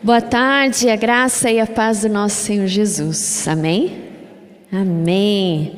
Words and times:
Boa 0.00 0.20
tarde, 0.20 0.88
a 0.88 0.94
graça 0.94 1.50
e 1.50 1.58
a 1.58 1.66
paz 1.66 2.02
do 2.02 2.08
nosso 2.08 2.36
Senhor 2.36 2.68
Jesus. 2.68 3.48
Amém? 3.48 3.96
Amém. 4.70 5.74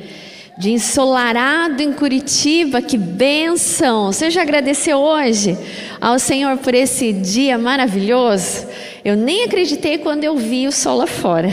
De 0.59 0.69
ensolarado 0.69 1.81
em 1.81 1.91
Curitiba, 1.91 2.83
que 2.83 2.99
bênção! 2.99 4.11
Você 4.11 4.29
já 4.29 4.43
agradeceu 4.43 4.99
hoje 4.99 5.57
ao 5.99 6.19
Senhor 6.19 6.55
por 6.57 6.75
esse 6.75 7.11
dia 7.11 7.57
maravilhoso? 7.57 8.67
Eu 9.03 9.15
nem 9.15 9.43
acreditei 9.43 9.97
quando 9.97 10.23
eu 10.23 10.37
vi 10.37 10.67
o 10.67 10.71
sol 10.71 10.97
lá 10.97 11.07
fora. 11.07 11.49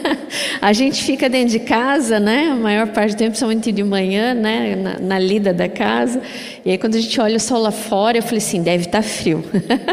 a 0.60 0.74
gente 0.74 1.02
fica 1.02 1.26
dentro 1.26 1.48
de 1.48 1.60
casa, 1.60 2.20
né? 2.20 2.50
A 2.52 2.54
maior 2.54 2.86
parte 2.88 3.14
do 3.14 3.18
tempo, 3.18 3.36
somente 3.36 3.72
de 3.72 3.82
manhã, 3.82 4.34
né? 4.34 4.76
Na, 4.76 4.98
na, 4.98 5.18
lida 5.18 5.54
da 5.54 5.70
casa. 5.70 6.20
E 6.62 6.70
aí, 6.70 6.76
quando 6.76 6.96
a 6.96 7.00
gente 7.00 7.18
olha 7.18 7.36
o 7.36 7.40
sol 7.40 7.60
lá 7.60 7.70
fora, 7.70 8.18
eu 8.18 8.22
falei 8.22 8.38
assim: 8.38 8.62
deve 8.62 8.84
estar 8.84 8.98
tá 8.98 9.02
frio. 9.02 9.42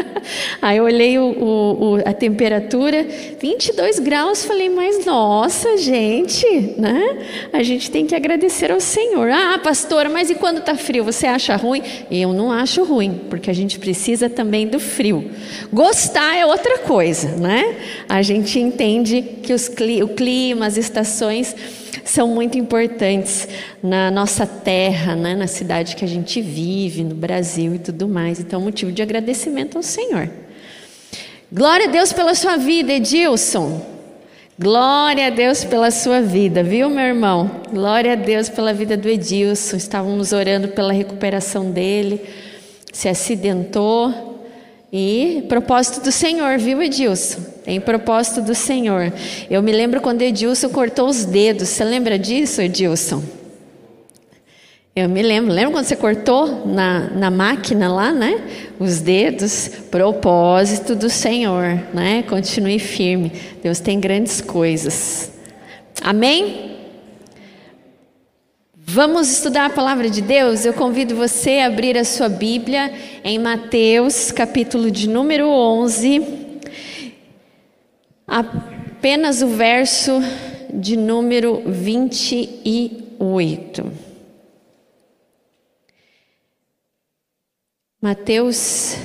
aí 0.60 0.76
eu 0.76 0.84
olhei 0.84 1.18
o, 1.18 1.22
o, 1.22 1.94
o, 1.94 1.96
a 2.04 2.12
temperatura, 2.12 3.06
22 3.40 3.98
graus. 3.98 4.44
Falei, 4.44 4.68
mas 4.68 5.06
nossa, 5.06 5.78
gente, 5.78 6.46
né? 6.76 7.48
A 7.50 7.62
gente 7.62 7.90
tem 7.90 8.06
que 8.06 8.14
agradecer 8.14 8.70
ao 8.70 8.80
Senhor. 8.80 9.30
Ah, 9.30 9.58
pastora, 9.58 10.10
mas 10.10 10.28
e 10.28 10.34
quando 10.34 10.58
está 10.58 10.74
frio? 10.74 11.02
Você 11.04 11.26
acha 11.26 11.56
ruim? 11.56 11.82
Eu 12.10 12.34
não 12.34 12.52
acho 12.52 12.84
ruim, 12.84 13.22
porque 13.30 13.48
a 13.48 13.54
gente 13.54 13.78
precisa 13.78 14.28
também 14.28 14.68
do 14.68 14.78
frio. 14.78 15.30
Gostar 15.72 16.36
é 16.36 16.44
outra 16.44 16.76
coisa 16.76 16.89
coisa, 16.90 17.36
né? 17.36 17.76
A 18.08 18.20
gente 18.20 18.58
entende 18.58 19.22
que 19.22 19.52
os, 19.52 19.70
o 20.02 20.08
clima, 20.08 20.66
as 20.66 20.76
estações 20.76 21.54
são 22.04 22.26
muito 22.26 22.58
importantes 22.58 23.46
na 23.80 24.10
nossa 24.10 24.44
terra, 24.44 25.14
né? 25.14 25.36
na 25.36 25.46
cidade 25.46 25.94
que 25.94 26.04
a 26.04 26.08
gente 26.08 26.42
vive, 26.42 27.04
no 27.04 27.14
Brasil 27.14 27.76
e 27.76 27.78
tudo 27.78 28.08
mais. 28.08 28.40
Então, 28.40 28.60
motivo 28.60 28.90
de 28.90 29.00
agradecimento 29.02 29.76
ao 29.76 29.84
Senhor. 29.84 30.28
Glória 31.52 31.86
a 31.86 31.90
Deus 31.90 32.12
pela 32.12 32.34
sua 32.34 32.56
vida, 32.56 32.92
Edilson. 32.92 33.86
Glória 34.58 35.28
a 35.28 35.30
Deus 35.30 35.62
pela 35.64 35.92
sua 35.92 36.20
vida, 36.20 36.60
viu, 36.64 36.90
meu 36.90 37.04
irmão? 37.04 37.62
Glória 37.72 38.14
a 38.14 38.16
Deus 38.16 38.48
pela 38.48 38.74
vida 38.74 38.96
do 38.96 39.08
Edilson. 39.08 39.76
Estávamos 39.76 40.32
orando 40.32 40.66
pela 40.66 40.92
recuperação 40.92 41.70
dele. 41.70 42.20
Se 42.92 43.08
acidentou, 43.08 44.29
e 44.92 45.44
propósito 45.48 46.02
do 46.02 46.10
Senhor, 46.10 46.58
viu, 46.58 46.82
Edilson? 46.82 47.40
Tem 47.64 47.80
propósito 47.80 48.42
do 48.42 48.54
Senhor. 48.54 49.12
Eu 49.48 49.62
me 49.62 49.70
lembro 49.70 50.00
quando 50.00 50.22
Edilson 50.22 50.68
cortou 50.70 51.08
os 51.08 51.24
dedos. 51.24 51.68
Você 51.68 51.84
lembra 51.84 52.18
disso, 52.18 52.60
Edilson? 52.60 53.22
Eu 54.96 55.08
me 55.08 55.22
lembro. 55.22 55.52
Lembra 55.52 55.74
quando 55.74 55.84
você 55.84 55.94
cortou 55.94 56.66
na, 56.66 57.08
na 57.10 57.30
máquina 57.30 57.92
lá, 57.92 58.12
né? 58.12 58.42
Os 58.80 59.00
dedos. 59.00 59.70
Propósito 59.90 60.96
do 60.96 61.08
Senhor, 61.08 61.80
né? 61.94 62.24
Continue 62.28 62.80
firme. 62.80 63.30
Deus 63.62 63.78
tem 63.78 64.00
grandes 64.00 64.40
coisas. 64.40 65.30
Amém? 66.02 66.69
Vamos 68.92 69.30
estudar 69.30 69.66
a 69.66 69.70
palavra 69.70 70.10
de 70.10 70.20
Deus? 70.20 70.64
Eu 70.64 70.74
convido 70.74 71.14
você 71.14 71.58
a 71.58 71.66
abrir 71.66 71.96
a 71.96 72.04
sua 72.04 72.28
Bíblia 72.28 72.92
em 73.22 73.38
Mateus, 73.38 74.32
capítulo 74.32 74.90
de 74.90 75.08
número 75.08 75.48
11, 75.48 76.58
apenas 78.26 79.42
o 79.42 79.46
verso 79.46 80.20
de 80.74 80.96
número 80.96 81.62
28. 81.64 83.92
Mateus, 88.02 88.96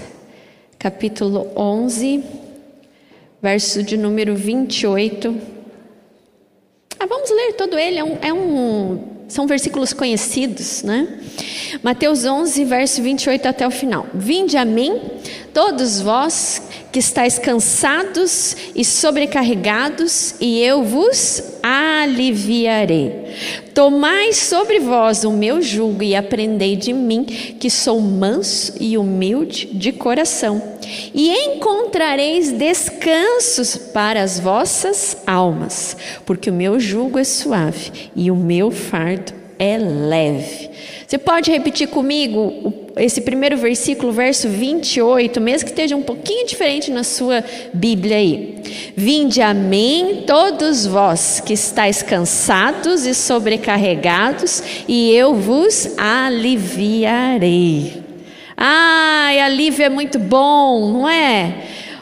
capítulo 0.79 1.51
11, 1.55 2.23
verso 3.39 3.83
de 3.83 3.97
número 3.97 4.35
28. 4.35 5.39
Ah, 6.97 7.05
vamos 7.05 7.29
ler 7.29 7.53
todo 7.53 7.77
ele, 7.77 7.99
é 7.99 8.03
um, 8.03 8.17
é 8.19 8.33
um 8.33 9.14
são 9.27 9.47
versículos 9.47 9.93
conhecidos, 9.93 10.83
né? 10.83 11.07
Mateus 11.81 12.25
11, 12.25 12.63
verso 12.65 13.01
28 13.01 13.47
até 13.47 13.67
o 13.67 13.71
final. 13.71 14.07
Vinde 14.13 14.57
a 14.57 14.65
mim, 14.65 15.01
todos 15.53 15.99
vós 16.01 16.61
que 16.95 16.99
estáis 16.99 17.37
cansados 17.37 18.55
e 18.73 18.85
sobrecarregados, 18.85 20.35
e 20.39 20.61
eu 20.61 20.81
vos 20.81 21.43
aliviarei. 21.61 23.35
Tomai 23.73 24.31
sobre 24.31 24.79
vós 24.79 25.25
o 25.25 25.31
meu 25.33 25.61
jugo 25.61 26.01
e 26.03 26.15
aprendei 26.15 26.77
de 26.77 26.93
mim, 26.93 27.25
que 27.25 27.69
sou 27.69 27.99
manso 27.99 28.75
e 28.79 28.97
humilde 28.97 29.65
de 29.73 29.91
coração, 29.91 30.63
e 31.13 31.33
encontrareis 31.33 32.53
descansos 32.53 33.75
para 33.75 34.23
as 34.23 34.39
vossas 34.39 35.17
almas, 35.27 35.97
porque 36.25 36.49
o 36.49 36.53
meu 36.53 36.79
jugo 36.79 37.19
é 37.19 37.25
suave 37.25 37.91
e 38.15 38.31
o 38.31 38.37
meu 38.37 38.71
fardo 38.71 39.44
é 39.57 39.77
leve. 39.77 40.69
Você 41.07 41.17
pode 41.17 41.51
repetir 41.51 41.87
comigo 41.87 42.73
esse 42.97 43.21
primeiro 43.21 43.55
versículo, 43.57 44.11
verso 44.11 44.49
28, 44.49 45.39
mesmo 45.39 45.65
que 45.65 45.71
esteja 45.71 45.95
um 45.95 46.01
pouquinho 46.01 46.47
diferente 46.47 46.89
na 46.89 47.03
sua 47.03 47.43
Bíblia 47.73 48.17
aí. 48.17 48.55
Vinde 48.95 49.41
a 49.41 49.53
mim, 49.53 50.23
todos 50.25 50.85
vós 50.85 51.39
que 51.39 51.53
estáis 51.53 52.01
cansados 52.01 53.05
e 53.05 53.13
sobrecarregados, 53.13 54.63
e 54.87 55.11
eu 55.11 55.35
vos 55.35 55.95
aliviarei. 55.97 57.93
Ai, 58.57 59.39
alívio 59.41 59.85
é 59.85 59.89
muito 59.89 60.17
bom, 60.17 60.91
não 60.91 61.09
é? 61.09 61.53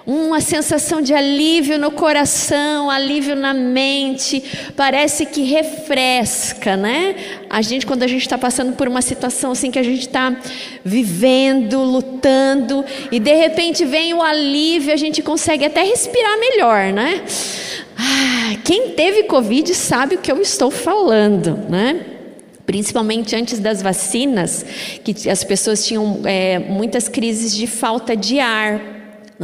Uma 0.06 0.42
sensação 0.42 1.02
de 1.02 1.14
alívio 1.14 1.80
no 1.80 1.92
coração, 1.92 2.90
alívio 2.90 3.36
na 3.36 3.54
mente, 3.54 4.44
parece 4.76 5.26
que 5.26 5.44
refresca, 5.44 6.76
né? 6.76 7.16
A 7.50 7.62
gente, 7.62 7.86
quando 7.86 8.04
a 8.04 8.08
gente 8.08 8.22
está 8.22 8.38
passando 8.38 8.74
por 8.74 8.88
uma 8.88 9.02
situação 9.02 9.52
assim 9.52 9.72
que 9.72 9.80
a 9.80 9.84
gente 9.84 10.02
está 10.08 10.36
vivendo, 10.84 11.82
lutando, 11.84 12.84
e 13.12 13.20
de 13.20 13.34
repente 13.34 13.86
vem 13.86 14.14
o 14.14 14.22
alívio, 14.22 14.94
a 14.94 14.98
gente 14.98 15.22
consegue 15.22 15.66
até 15.66 15.84
respirar 15.84 16.38
melhor, 16.38 16.92
né? 16.92 17.24
Ah, 17.98 18.58
quem 18.64 18.90
teve 18.90 19.24
Covid 19.24 19.74
sabe 19.74 20.16
o 20.16 20.18
que 20.18 20.32
eu 20.32 20.42
estou 20.42 20.70
falando, 20.70 21.58
né? 21.70 22.08
principalmente 22.66 23.36
antes 23.36 23.60
das 23.60 23.82
vacinas, 23.82 24.66
que 25.04 25.30
as 25.30 25.44
pessoas 25.44 25.86
tinham 25.86 26.22
é, 26.24 26.60
muitas 26.60 27.10
crises 27.10 27.54
de 27.54 27.68
falta 27.68 28.16
de 28.16 28.40
ar, 28.40 28.93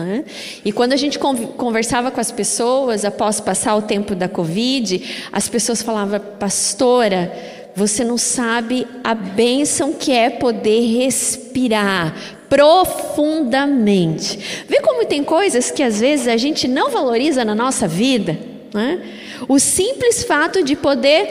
né? 0.04 0.24
E 0.64 0.72
quando 0.72 0.94
a 0.94 0.98
gente 0.98 1.20
conversava 1.20 2.12
com 2.12 2.20
as 2.20 2.32
pessoas 2.32 3.06
após 3.06 3.40
passar 3.40 3.76
o 3.76 3.82
tempo 3.82 4.16
da 4.16 4.28
Covid, 4.28 5.28
as 5.32 5.48
pessoas 5.48 5.82
falavam, 5.82 6.20
pastora, 6.40 7.32
você 7.76 8.04
não 8.04 8.18
sabe 8.18 8.88
a 9.04 9.14
bênção 9.14 9.94
que 9.94 10.12
é 10.12 10.30
poder 10.30 10.82
respirar 10.82 12.16
profundamente. 12.50 14.66
Vê 14.68 14.82
como 14.82 15.06
tem 15.06 15.24
coisas 15.24 15.70
que 15.70 15.84
às 15.84 16.00
vezes 16.00 16.28
a 16.28 16.36
gente 16.36 16.68
não 16.68 16.90
valoriza 16.90 17.46
na 17.46 17.54
nossa 17.54 17.88
vida. 17.88 18.38
Né? 18.74 19.02
O 19.48 19.60
simples 19.60 20.24
fato 20.24 20.64
de 20.64 20.76
poder 20.76 21.30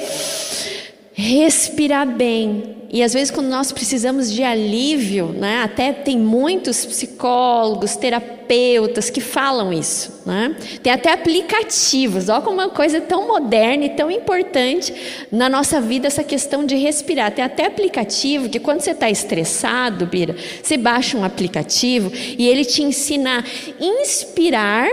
respirar 1.20 2.06
bem, 2.06 2.76
e 2.90 3.02
às 3.02 3.12
vezes, 3.12 3.30
quando 3.30 3.48
nós 3.48 3.70
precisamos 3.70 4.32
de 4.32 4.42
alívio, 4.42 5.26
né, 5.26 5.62
até 5.62 5.92
tem 5.92 6.18
muitos 6.18 6.86
psicólogos, 6.86 7.96
terapeutas 7.96 9.10
que 9.10 9.20
falam 9.20 9.70
isso. 9.70 10.22
Né? 10.24 10.56
Tem 10.82 10.90
até 10.90 11.12
aplicativos, 11.12 12.30
olha 12.30 12.40
como 12.40 12.56
uma 12.56 12.70
coisa 12.70 12.98
tão 12.98 13.28
moderna 13.28 13.84
e 13.84 13.90
tão 13.90 14.10
importante 14.10 14.94
na 15.30 15.50
nossa 15.50 15.82
vida 15.82 16.06
essa 16.06 16.24
questão 16.24 16.64
de 16.64 16.76
respirar. 16.76 17.30
Tem 17.30 17.44
até 17.44 17.66
aplicativo 17.66 18.48
que, 18.48 18.58
quando 18.58 18.80
você 18.80 18.92
está 18.92 19.10
estressado, 19.10 20.06
Bira, 20.06 20.34
você 20.62 20.78
baixa 20.78 21.18
um 21.18 21.24
aplicativo 21.24 22.10
e 22.14 22.48
ele 22.48 22.64
te 22.64 22.82
ensina 22.82 23.44
a 23.44 23.84
inspirar 23.84 24.88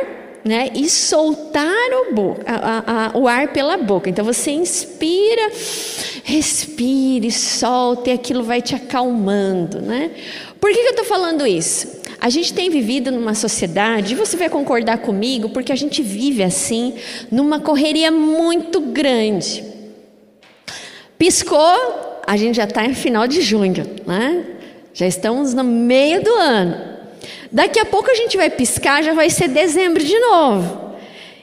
né, 0.46 0.70
e 0.76 0.88
soltar 0.88 1.66
o, 1.66 2.36
a, 2.46 3.08
a, 3.08 3.18
o 3.18 3.28
ar 3.28 3.48
pela 3.48 3.78
boca. 3.78 4.10
Então 4.10 4.24
você 4.24 4.52
inspira, 4.52 5.52
respire, 6.24 7.32
solta 7.32 8.12
e 8.12 8.14
aquilo 8.14 8.44
vai 8.44 8.62
te 8.62 8.76
acalmando. 8.76 9.82
Né? 9.82 10.12
Por 10.62 10.70
que, 10.70 10.78
que 10.78 10.88
eu 10.88 10.92
estou 10.92 11.06
falando 11.06 11.48
isso? 11.48 12.00
A 12.22 12.30
gente 12.30 12.54
tem 12.54 12.70
vivido 12.70 13.12
numa 13.12 13.34
sociedade, 13.34 14.14
e 14.14 14.16
você 14.16 14.38
vai 14.38 14.50
concordar 14.50 15.00
comigo, 15.00 15.50
porque 15.50 15.72
a 15.72 15.76
gente 15.76 16.02
vive 16.02 16.44
assim, 16.44 16.94
numa 17.32 17.60
correria 17.60 18.12
muito 18.12 18.80
grande. 18.80 19.64
Piscou, 21.18 22.22
a 22.26 22.38
gente 22.38 22.56
já 22.56 22.64
está 22.64 22.86
em 22.86 22.94
final 22.94 23.28
de 23.28 23.42
junho, 23.42 23.86
né? 24.06 24.46
já 24.96 25.06
estamos 25.06 25.54
no 25.54 25.64
meio 25.64 26.24
do 26.24 26.34
ano. 26.34 26.95
Daqui 27.52 27.80
a 27.80 27.86
pouco 27.86 28.10
a 28.10 28.16
gente 28.16 28.38
vai 28.38 28.50
piscar, 28.50 29.04
já 29.04 29.14
vai 29.14 29.30
ser 29.30 29.48
dezembro 29.48 30.04
de 30.04 30.18
novo. 30.20 30.96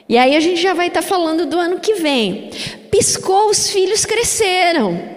E 0.07 0.17
aí 0.17 0.35
a 0.35 0.39
gente 0.39 0.61
já 0.61 0.73
vai 0.73 0.87
estar 0.87 1.01
tá 1.01 1.07
falando 1.07 1.45
do 1.45 1.57
ano 1.57 1.79
que 1.79 1.95
vem. 1.95 2.49
Piscou, 2.91 3.49
os 3.49 3.69
filhos 3.69 4.05
cresceram. 4.05 5.13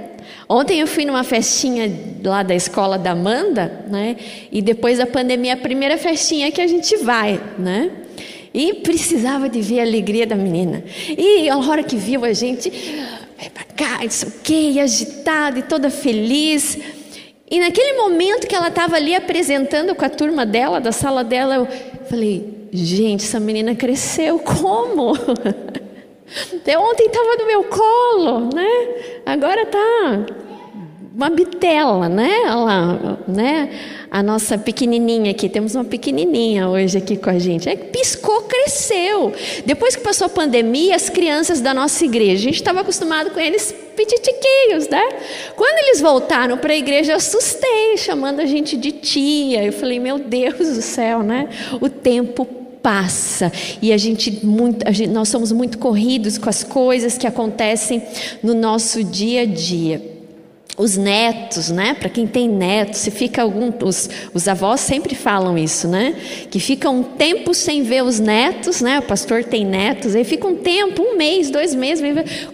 Ontem 0.48 0.80
eu 0.80 0.86
fui 0.86 1.04
numa 1.04 1.24
festinha 1.24 1.92
lá 2.24 2.42
da 2.42 2.54
escola 2.54 2.96
da 2.96 3.10
Amanda, 3.10 3.84
né? 3.88 4.16
E 4.50 4.62
depois 4.62 4.98
da 4.98 5.06
pandemia, 5.06 5.54
a 5.54 5.56
primeira 5.56 5.98
festinha 5.98 6.52
que 6.52 6.60
a 6.60 6.66
gente 6.66 6.96
vai, 6.98 7.40
né? 7.58 7.90
E 8.54 8.74
precisava 8.74 9.48
de 9.48 9.60
ver 9.60 9.80
a 9.80 9.82
alegria 9.82 10.26
da 10.26 10.36
menina. 10.36 10.84
E 11.10 11.48
a 11.48 11.58
hora 11.58 11.82
que 11.82 11.96
viu 11.96 12.24
a 12.24 12.32
gente, 12.32 12.70
vai 13.36 13.50
pra 13.50 13.64
cá, 13.64 14.04
isso 14.04 14.28
o 14.28 14.32
quê, 14.42 14.78
agitada 14.80 15.58
e 15.58 15.62
toda 15.62 15.90
feliz. 15.90 16.78
E 17.48 17.60
naquele 17.60 17.92
momento 17.94 18.46
que 18.46 18.54
ela 18.54 18.68
estava 18.68 18.96
ali 18.96 19.14
apresentando 19.14 19.94
com 19.94 20.04
a 20.04 20.08
turma 20.08 20.44
dela, 20.44 20.80
da 20.80 20.90
sala 20.90 21.22
dela, 21.22 21.54
eu 21.54 21.66
falei: 22.08 22.68
gente, 22.72 23.24
essa 23.24 23.38
menina 23.38 23.74
cresceu, 23.74 24.38
como? 24.38 25.12
Até 26.54 26.76
ontem 26.78 27.06
estava 27.06 27.36
no 27.36 27.46
meu 27.46 27.64
colo, 27.64 28.50
né? 28.52 28.68
Agora 29.24 29.62
está 29.62 30.26
uma 31.16 31.30
bitela, 31.30 32.10
né? 32.10 32.30
Olha 32.44 32.54
lá, 32.56 33.18
né? 33.26 33.70
A 34.10 34.22
nossa 34.22 34.58
pequenininha 34.58 35.30
aqui, 35.30 35.48
temos 35.48 35.74
uma 35.74 35.84
pequenininha 35.84 36.68
hoje 36.68 36.98
aqui 36.98 37.16
com 37.16 37.30
a 37.30 37.38
gente. 37.38 37.66
É, 37.70 37.74
piscou, 37.74 38.42
cresceu. 38.42 39.32
Depois 39.64 39.96
que 39.96 40.02
passou 40.02 40.26
a 40.26 40.28
pandemia, 40.28 40.94
as 40.94 41.08
crianças 41.08 41.62
da 41.62 41.72
nossa 41.72 42.04
igreja, 42.04 42.34
a 42.34 42.44
gente 42.44 42.56
estava 42.56 42.82
acostumado 42.82 43.30
com 43.30 43.40
eles 43.40 43.74
petitiquinhos, 43.96 44.88
né? 44.90 45.02
Quando 45.56 45.86
eles 45.86 46.02
voltaram 46.02 46.58
para 46.58 46.74
a 46.74 46.76
igreja, 46.76 47.12
eu 47.12 47.16
assustei, 47.16 47.96
chamando 47.96 48.40
a 48.40 48.46
gente 48.46 48.76
de 48.76 48.92
tia. 48.92 49.64
Eu 49.64 49.72
falei, 49.72 49.98
meu 49.98 50.18
Deus 50.18 50.76
do 50.76 50.82
céu, 50.82 51.22
né? 51.22 51.48
O 51.80 51.88
tempo 51.88 52.44
passa 52.82 53.50
e 53.80 53.90
a 53.90 53.96
gente, 53.96 54.44
muito, 54.44 54.86
a 54.86 54.92
gente, 54.92 55.08
nós 55.08 55.30
somos 55.30 55.50
muito 55.50 55.78
corridos 55.78 56.36
com 56.36 56.50
as 56.50 56.62
coisas 56.62 57.16
que 57.16 57.26
acontecem 57.26 58.02
no 58.42 58.52
nosso 58.52 59.02
dia 59.02 59.40
a 59.40 59.46
dia 59.46 60.15
os 60.76 60.96
netos, 60.96 61.70
né? 61.70 61.94
Para 61.94 62.08
quem 62.08 62.26
tem 62.26 62.48
netos, 62.48 63.00
se 63.00 63.10
fica 63.10 63.42
algum, 63.42 63.72
os, 63.82 64.08
os 64.34 64.46
avós 64.46 64.80
sempre 64.80 65.14
falam 65.14 65.56
isso, 65.56 65.88
né? 65.88 66.14
Que 66.50 66.60
fica 66.60 66.90
um 66.90 67.02
tempo 67.02 67.54
sem 67.54 67.82
ver 67.82 68.04
os 68.04 68.20
netos, 68.20 68.80
né? 68.80 68.98
O 68.98 69.02
pastor 69.02 69.44
tem 69.44 69.64
netos, 69.64 70.14
aí 70.14 70.24
fica 70.24 70.46
um 70.46 70.56
tempo, 70.56 71.02
um 71.02 71.16
mês, 71.16 71.50
dois 71.50 71.74
meses, 71.74 72.04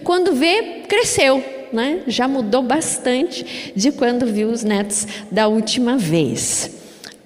quando 0.03 0.33
vê, 0.33 0.83
cresceu, 0.87 1.43
né? 1.71 2.01
Já 2.07 2.27
mudou 2.27 2.61
bastante 2.61 3.73
de 3.75 3.91
quando 3.91 4.25
viu 4.25 4.49
os 4.49 4.63
netos 4.63 5.05
da 5.29 5.47
última 5.47 5.97
vez. 5.97 6.82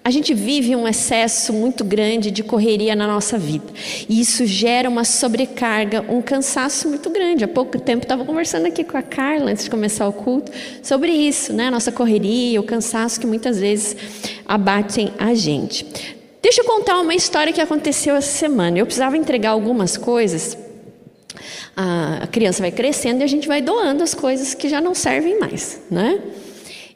A 0.07 0.09
gente 0.09 0.33
vive 0.33 0.73
um 0.73 0.87
excesso 0.87 1.51
muito 1.51 1.83
grande 1.83 2.31
de 2.31 2.41
correria 2.41 2.95
na 2.95 3.05
nossa 3.05 3.37
vida. 3.37 3.65
E 4.07 4.21
isso 4.21 4.45
gera 4.45 4.87
uma 4.87 5.03
sobrecarga, 5.03 6.05
um 6.07 6.21
cansaço 6.21 6.87
muito 6.87 7.09
grande. 7.09 7.43
Há 7.43 7.47
pouco 7.49 7.77
tempo 7.77 8.03
estava 8.03 8.23
conversando 8.23 8.67
aqui 8.67 8.85
com 8.85 8.95
a 8.95 9.01
Carla, 9.01 9.51
antes 9.51 9.65
de 9.65 9.69
começar 9.69 10.07
o 10.07 10.13
culto, 10.13 10.49
sobre 10.81 11.11
isso, 11.11 11.51
né? 11.51 11.69
Nossa 11.69 11.91
correria, 11.91 12.57
o 12.57 12.63
cansaço 12.63 13.19
que 13.19 13.27
muitas 13.27 13.59
vezes 13.59 13.97
abatem 14.45 15.11
a 15.19 15.33
gente. 15.33 15.85
Deixa 16.41 16.61
eu 16.61 16.65
contar 16.65 17.01
uma 17.01 17.13
história 17.13 17.51
que 17.51 17.59
aconteceu 17.59 18.15
essa 18.15 18.31
semana. 18.31 18.79
Eu 18.79 18.85
precisava 18.85 19.17
entregar 19.17 19.49
algumas 19.49 19.97
coisas. 19.97 20.57
A 21.75 22.29
criança 22.31 22.61
vai 22.61 22.71
crescendo 22.71 23.19
e 23.19 23.23
a 23.25 23.27
gente 23.27 23.45
vai 23.45 23.61
doando 23.61 24.01
as 24.03 24.13
coisas 24.13 24.53
que 24.53 24.69
já 24.69 24.79
não 24.79 24.95
servem 24.95 25.37
mais, 25.37 25.81
né? 25.91 26.21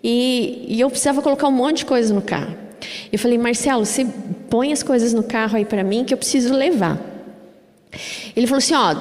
E, 0.01 0.65
e 0.69 0.79
eu 0.79 0.89
precisava 0.89 1.21
colocar 1.21 1.49
um 1.49 1.51
monte 1.51 1.79
de 1.79 1.85
coisa 1.87 2.13
no 2.13 2.21
carro. 2.21 2.60
Eu 3.11 3.19
falei, 3.19 3.37
Marcelo, 3.37 3.85
você 3.85 4.05
põe 4.49 4.71
as 4.71 4.83
coisas 4.83 5.13
no 5.13 5.23
carro 5.23 5.57
aí 5.57 5.65
para 5.65 5.83
mim 5.83 6.03
que 6.03 6.13
eu 6.13 6.17
preciso 6.17 6.53
levar. 6.53 6.99
Ele 8.35 8.47
falou 8.47 8.59
assim, 8.59 8.73
ó, 8.73 8.93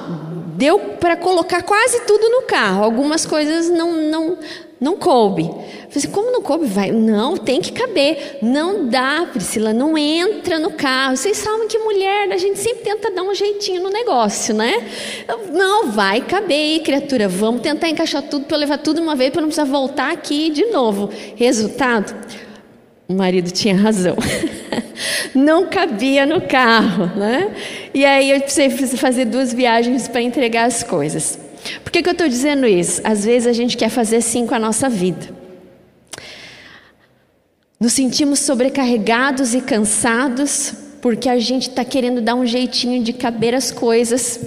deu 0.55 0.77
para 0.99 1.15
colocar 1.15 1.61
quase 1.63 2.01
tudo 2.01 2.29
no 2.29 2.41
carro. 2.43 2.83
Algumas 2.83 3.25
coisas 3.25 3.69
não 3.69 4.09
não 4.09 4.37
não 4.81 4.97
coube. 4.97 5.43
Eu 5.43 5.51
falei 5.51 5.89
assim, 5.95 6.09
como 6.09 6.31
não 6.31 6.41
coube? 6.41 6.65
Vai, 6.65 6.91
não, 6.91 7.37
tem 7.37 7.61
que 7.61 7.71
caber. 7.71 8.39
Não 8.41 8.87
dá, 8.87 9.27
Priscila, 9.31 9.71
não 9.71 9.95
entra 9.95 10.57
no 10.57 10.71
carro. 10.71 11.15
Vocês 11.15 11.37
sabem 11.37 11.67
que 11.67 11.77
mulher, 11.77 12.31
a 12.31 12.37
gente 12.37 12.57
sempre 12.57 12.83
tenta 12.83 13.11
dar 13.11 13.21
um 13.21 13.33
jeitinho 13.35 13.83
no 13.83 13.89
negócio, 13.89 14.55
né? 14.55 14.73
Não, 15.51 15.91
vai 15.91 16.21
caber 16.21 16.57
aí, 16.57 16.79
criatura. 16.79 17.27
Vamos 17.29 17.61
tentar 17.61 17.89
encaixar 17.89 18.23
tudo 18.23 18.45
para 18.45 18.57
levar 18.57 18.79
tudo 18.79 18.99
uma 18.99 19.15
vez 19.15 19.29
para 19.29 19.41
não 19.41 19.49
precisar 19.49 19.69
voltar 19.69 20.11
aqui 20.11 20.49
de 20.49 20.65
novo. 20.65 21.11
Resultado, 21.35 22.15
o 23.11 23.17
marido 23.17 23.51
tinha 23.51 23.75
razão. 23.75 24.15
Não 25.35 25.67
cabia 25.67 26.25
no 26.25 26.41
carro, 26.41 27.07
né? 27.17 27.53
E 27.93 28.05
aí 28.05 28.31
eu 28.31 28.39
precisei 28.41 28.69
fazer 28.97 29.25
duas 29.25 29.53
viagens 29.53 30.07
para 30.07 30.21
entregar 30.21 30.65
as 30.65 30.83
coisas. 30.83 31.37
Por 31.83 31.91
que, 31.91 32.01
que 32.01 32.09
eu 32.09 32.13
estou 32.13 32.27
dizendo 32.27 32.65
isso? 32.65 33.01
Às 33.03 33.25
vezes 33.25 33.47
a 33.47 33.53
gente 33.53 33.77
quer 33.77 33.89
fazer 33.89 34.17
assim 34.17 34.47
com 34.47 34.55
a 34.55 34.59
nossa 34.59 34.89
vida. 34.89 35.29
Nos 37.79 37.93
sentimos 37.93 38.39
sobrecarregados 38.39 39.53
e 39.53 39.61
cansados 39.61 40.73
porque 41.01 41.27
a 41.27 41.39
gente 41.39 41.69
está 41.69 41.83
querendo 41.83 42.21
dar 42.21 42.35
um 42.35 42.45
jeitinho 42.45 43.03
de 43.03 43.11
caber 43.11 43.55
as 43.55 43.71
coisas 43.71 44.39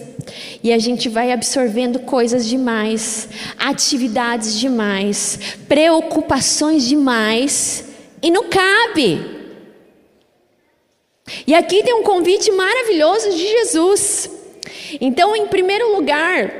e 0.62 0.72
a 0.72 0.78
gente 0.78 1.08
vai 1.08 1.32
absorvendo 1.32 1.98
coisas 1.98 2.46
demais, 2.46 3.28
atividades 3.58 4.58
demais, 4.58 5.38
preocupações 5.68 6.86
demais 6.86 7.93
e 8.24 8.30
não 8.30 8.44
cabe. 8.48 9.20
E 11.46 11.54
aqui 11.54 11.82
tem 11.82 11.92
um 11.92 12.02
convite 12.02 12.50
maravilhoso 12.50 13.30
de 13.30 13.36
Jesus. 13.36 14.30
Então, 14.98 15.36
em 15.36 15.46
primeiro 15.46 15.94
lugar, 15.94 16.50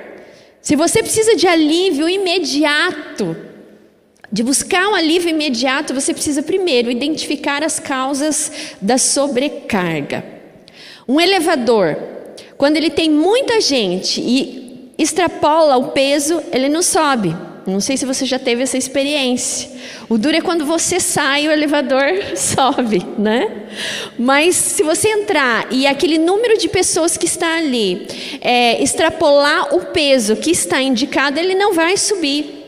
se 0.61 0.77
você 0.77 1.03
precisa 1.03 1.35
de 1.35 1.47
alívio 1.47 2.07
imediato, 2.07 3.35
de 4.31 4.43
buscar 4.43 4.89
um 4.89 4.95
alívio 4.95 5.31
imediato, 5.31 5.95
você 5.95 6.13
precisa 6.13 6.43
primeiro 6.43 6.91
identificar 6.91 7.65
as 7.65 7.81
causas 7.81 8.77
da 8.83 8.99
sobrecarga. 8.99 10.23
Um 11.09 11.19
elevador, 11.19 11.97
quando 12.59 12.77
ele 12.77 12.91
tem 12.91 13.09
muita 13.09 13.59
gente 13.59 14.21
e 14.21 14.93
extrapola 14.99 15.79
o 15.79 15.93
peso, 15.93 16.43
ele 16.53 16.69
não 16.69 16.83
sobe. 16.83 17.35
Não 17.67 17.81
sei 17.81 17.97
se 17.97 18.05
você 18.05 18.27
já 18.27 18.39
teve 18.39 18.63
essa 18.63 18.77
experiência. 18.77 19.71
O 20.09 20.19
duro 20.19 20.37
é 20.37 20.41
quando 20.41 20.67
você 20.67 21.01
sai, 21.01 21.49
o 21.49 21.51
elevador 21.51 22.03
sobe, 22.37 23.05
né? 23.19 23.65
Mas 24.19 24.55
se 24.55 24.83
você 24.83 25.09
entrar 25.09 25.67
e 25.71 25.87
aquele 25.87 26.19
número 26.19 26.59
de 26.59 26.69
pessoas 26.69 27.17
que 27.17 27.27
está 27.27 27.57
ali 27.57 28.07
é, 28.41 28.83
extrapolar 28.83 29.75
o 29.75 29.87
peso 29.87 30.37
que 30.37 30.51
está 30.51 30.81
indicado, 30.81 31.41
ele 31.41 31.55
não 31.55 31.73
vai 31.73 31.97
subir. 31.97 32.65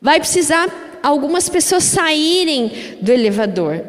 Vai 0.00 0.18
precisar 0.18 1.00
algumas 1.02 1.48
pessoas 1.48 1.84
saírem 1.84 2.96
do 3.00 3.12
elevador. 3.12 3.84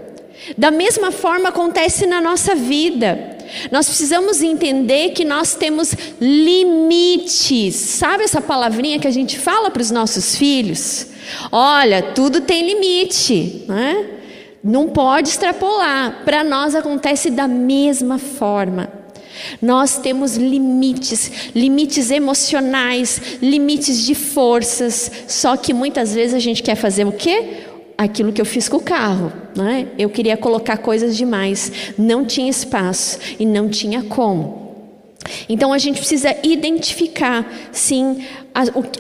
Da 0.58 0.72
mesma 0.72 1.12
forma 1.12 1.50
acontece 1.50 2.06
na 2.06 2.20
nossa 2.22 2.56
vida. 2.56 3.38
Nós 3.72 3.88
precisamos 3.88 4.42
entender 4.42 5.10
que 5.10 5.26
nós 5.26 5.56
temos 5.56 5.94
limites. 6.20 7.76
Sabe 7.76 8.24
essa 8.24 8.42
palavrinha 8.42 9.00
que 9.00 9.08
a 9.08 9.12
gente 9.12 9.38
fala 9.38 9.72
para 9.72 9.82
os 9.82 9.92
nossos 9.92 10.36
filhos? 10.36 11.08
Olha, 11.52 12.02
tudo 12.02 12.42
tem 12.42 12.66
limite, 12.66 13.66
né? 13.68 14.06
Não 14.64 14.90
pode 14.90 15.30
extrapolar. 15.30 16.24
Para 16.26 16.44
nós 16.44 16.76
acontece 16.76 17.30
da 17.30 17.48
mesma 17.48 18.18
forma. 18.18 19.00
Nós 19.62 19.98
temos 19.98 20.36
limites, 20.36 21.52
limites 21.56 22.12
emocionais, 22.12 23.22
limites 23.42 24.06
de 24.06 24.14
forças, 24.14 25.10
só 25.28 25.56
que 25.56 25.74
muitas 25.74 26.14
vezes 26.14 26.34
a 26.34 26.40
gente 26.40 26.62
quer 26.62 26.76
fazer 26.76 27.06
o 27.06 27.12
quê? 27.12 27.69
Aquilo 28.00 28.32
que 28.32 28.40
eu 28.40 28.46
fiz 28.46 28.70
com 28.70 28.78
o 28.78 28.82
carro. 28.82 29.34
Né? 29.54 29.88
Eu 29.98 30.10
queria 30.10 30.38
colocar 30.38 30.78
coisas 30.78 31.18
demais, 31.18 31.94
não 31.98 32.24
tinha 32.24 32.50
espaço 32.50 33.20
e 33.38 33.46
não 33.46 33.68
tinha 33.68 34.04
como. 34.04 34.70
Então 35.50 35.74
a 35.74 35.78
gente 35.78 36.00
precisa 36.00 36.34
identificar, 36.42 37.46
sim, 37.74 38.24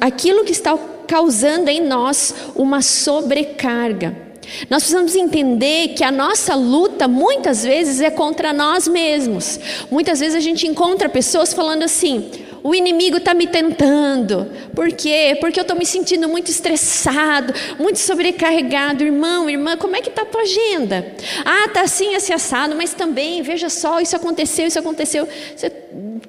aquilo 0.02 0.44
que 0.44 0.52
está 0.52 0.78
causando 1.08 1.70
em 1.70 1.82
nós 1.82 2.36
uma 2.56 2.82
sobrecarga. 2.82 4.28
Nós 4.70 4.84
precisamos 4.84 5.16
entender 5.16 5.90
que 5.90 6.04
a 6.04 6.12
nossa 6.12 6.56
luta 6.56 7.08
muitas 7.08 7.64
vezes 7.64 8.02
é 8.02 8.10
contra 8.10 8.52
nós 8.52 8.88
mesmos. 8.88 9.60
Muitas 9.90 10.20
vezes 10.20 10.36
a 10.36 10.40
gente 10.40 10.68
encontra 10.68 11.08
pessoas 11.08 11.54
falando 11.54 11.84
assim: 11.84 12.30
o 12.64 12.76
inimigo 12.76 13.18
está 13.18 13.34
me 13.34 13.48
tentando. 13.48 14.52
Por 14.76 14.92
quê? 14.92 15.38
Porque 15.40 15.60
eu 15.60 15.64
estou 15.64 15.78
me 15.78 15.86
sentindo 15.86 16.28
muito 16.28 16.50
estressado, 16.50 17.54
muito 17.78 18.00
sobrecarregado. 18.00 19.04
Irmão, 19.04 19.50
irmã, 19.50 19.78
como 19.78 19.96
é 19.96 20.02
que 20.02 20.10
está 20.10 20.24
a 20.24 20.26
tua 20.26 20.42
agenda? 20.42 21.14
Ah, 21.46 21.66
está 21.66 21.82
assim, 21.82 22.16
assim, 22.16 22.34
assado, 22.34 22.76
mas 22.76 22.94
também, 22.94 23.42
veja 23.42 23.70
só, 23.70 24.00
isso 24.00 24.16
aconteceu, 24.16 24.68
isso 24.68 24.80
aconteceu. 24.80 25.28
Você, 25.56 25.72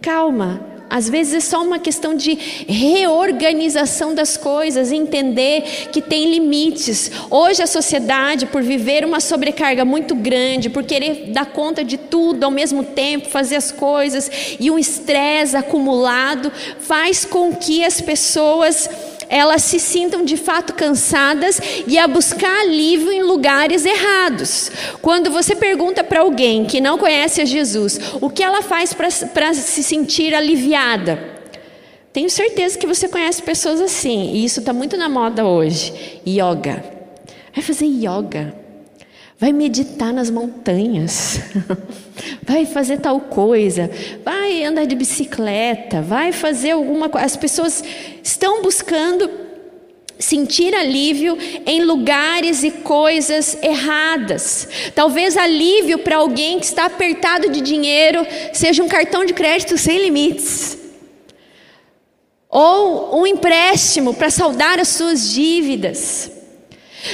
calma. 0.01 0.80
Às 0.91 1.09
vezes 1.09 1.35
é 1.35 1.41
só 1.41 1.63
uma 1.63 1.79
questão 1.79 2.17
de 2.17 2.35
reorganização 2.69 4.13
das 4.13 4.37
coisas, 4.37 4.91
entender 4.91 5.89
que 5.93 6.03
tem 6.03 6.29
limites. 6.29 7.13
Hoje 7.31 7.63
a 7.63 7.67
sociedade, 7.67 8.47
por 8.47 8.61
viver 8.61 9.05
uma 9.05 9.21
sobrecarga 9.21 9.85
muito 9.85 10.17
grande, 10.17 10.69
por 10.69 10.83
querer 10.83 11.31
dar 11.31 11.47
conta 11.47 11.85
de 11.85 11.97
tudo 11.97 12.43
ao 12.43 12.51
mesmo 12.51 12.83
tempo, 12.83 13.29
fazer 13.29 13.55
as 13.55 13.71
coisas, 13.71 14.29
e 14.59 14.69
um 14.69 14.79
estresse 14.79 15.57
acumulado, 15.57 16.51
faz 16.81 17.25
com 17.25 17.55
que 17.55 17.85
as 17.85 18.01
pessoas 18.01 18.91
elas 19.31 19.63
se 19.63 19.79
sintam 19.79 20.25
de 20.25 20.37
fato 20.37 20.75
cansadas 20.75 21.61
e 21.87 21.97
a 21.97 22.09
buscar 22.09 22.63
alívio 22.63 23.13
em 23.13 23.23
lugares 23.23 23.87
errados. 23.87 24.71
Quando 25.01 25.31
você 25.31 25.55
pergunta 25.55 26.03
para 26.03 26.21
alguém 26.21 26.65
que 26.65 26.81
não 26.81 26.99
conhece 26.99 27.41
a 27.41 27.45
Jesus 27.45 27.99
o 28.21 28.29
que 28.29 28.43
ela 28.43 28.61
faz 28.61 28.93
para 28.93 29.55
se 29.55 29.83
sentir 29.85 30.35
aliviada, 30.35 31.39
tenho 32.13 32.29
certeza 32.29 32.77
que 32.77 32.89
você 32.89 33.09
conhece 33.09 33.41
pessoas 33.41 33.81
assim, 33.81 34.33
e 34.33 34.45
isso 34.45 34.59
está 34.59 34.73
muito 34.73 34.97
na 34.97 35.09
moda 35.09 35.47
hoje. 35.47 36.21
Yoga. 36.27 36.85
Vai 37.55 37.63
fazer 37.63 37.87
yoga. 37.87 38.60
Vai 39.41 39.55
meditar 39.55 40.13
nas 40.13 40.29
montanhas. 40.29 41.41
vai 42.45 42.67
fazer 42.67 42.99
tal 42.99 43.19
coisa. 43.19 43.91
Vai 44.23 44.63
andar 44.63 44.85
de 44.85 44.95
bicicleta. 44.95 46.03
Vai 46.03 46.31
fazer 46.31 46.73
alguma 46.73 47.09
coisa. 47.09 47.25
As 47.25 47.39
pessoas 47.39 47.83
estão 48.23 48.61
buscando 48.61 49.31
sentir 50.19 50.75
alívio 50.75 51.39
em 51.65 51.83
lugares 51.83 52.63
e 52.63 52.71
coisas 52.71 53.57
erradas. 53.63 54.69
Talvez 54.95 55.39
alívio 55.39 56.01
para 56.01 56.17
alguém 56.17 56.59
que 56.61 56.67
está 56.67 56.85
apertado 56.85 57.49
de 57.49 57.63
dinheiro 57.63 58.27
seja 58.53 58.83
um 58.83 58.89
cartão 58.89 59.25
de 59.25 59.33
crédito 59.33 59.79
sem 59.79 60.03
limites. 60.03 60.77
Ou 62.51 63.19
um 63.19 63.27
empréstimo 63.27 64.13
para 64.13 64.29
saldar 64.29 64.79
as 64.79 64.89
suas 64.89 65.33
dívidas. 65.33 66.40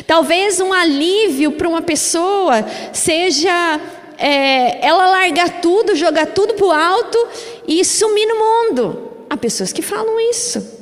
Talvez 0.06 0.60
um 0.60 0.72
alívio 0.72 1.52
para 1.52 1.68
uma 1.68 1.82
pessoa 1.82 2.64
seja 2.92 3.80
é, 4.18 4.84
ela 4.84 5.06
largar 5.06 5.60
tudo, 5.60 5.94
jogar 5.94 6.26
tudo 6.26 6.54
para 6.54 6.66
o 6.66 6.72
alto 6.72 7.28
e 7.66 7.84
sumir 7.84 8.26
no 8.26 8.36
mundo. 8.36 9.10
Há 9.28 9.36
pessoas 9.36 9.72
que 9.72 9.82
falam 9.82 10.18
isso. 10.30 10.76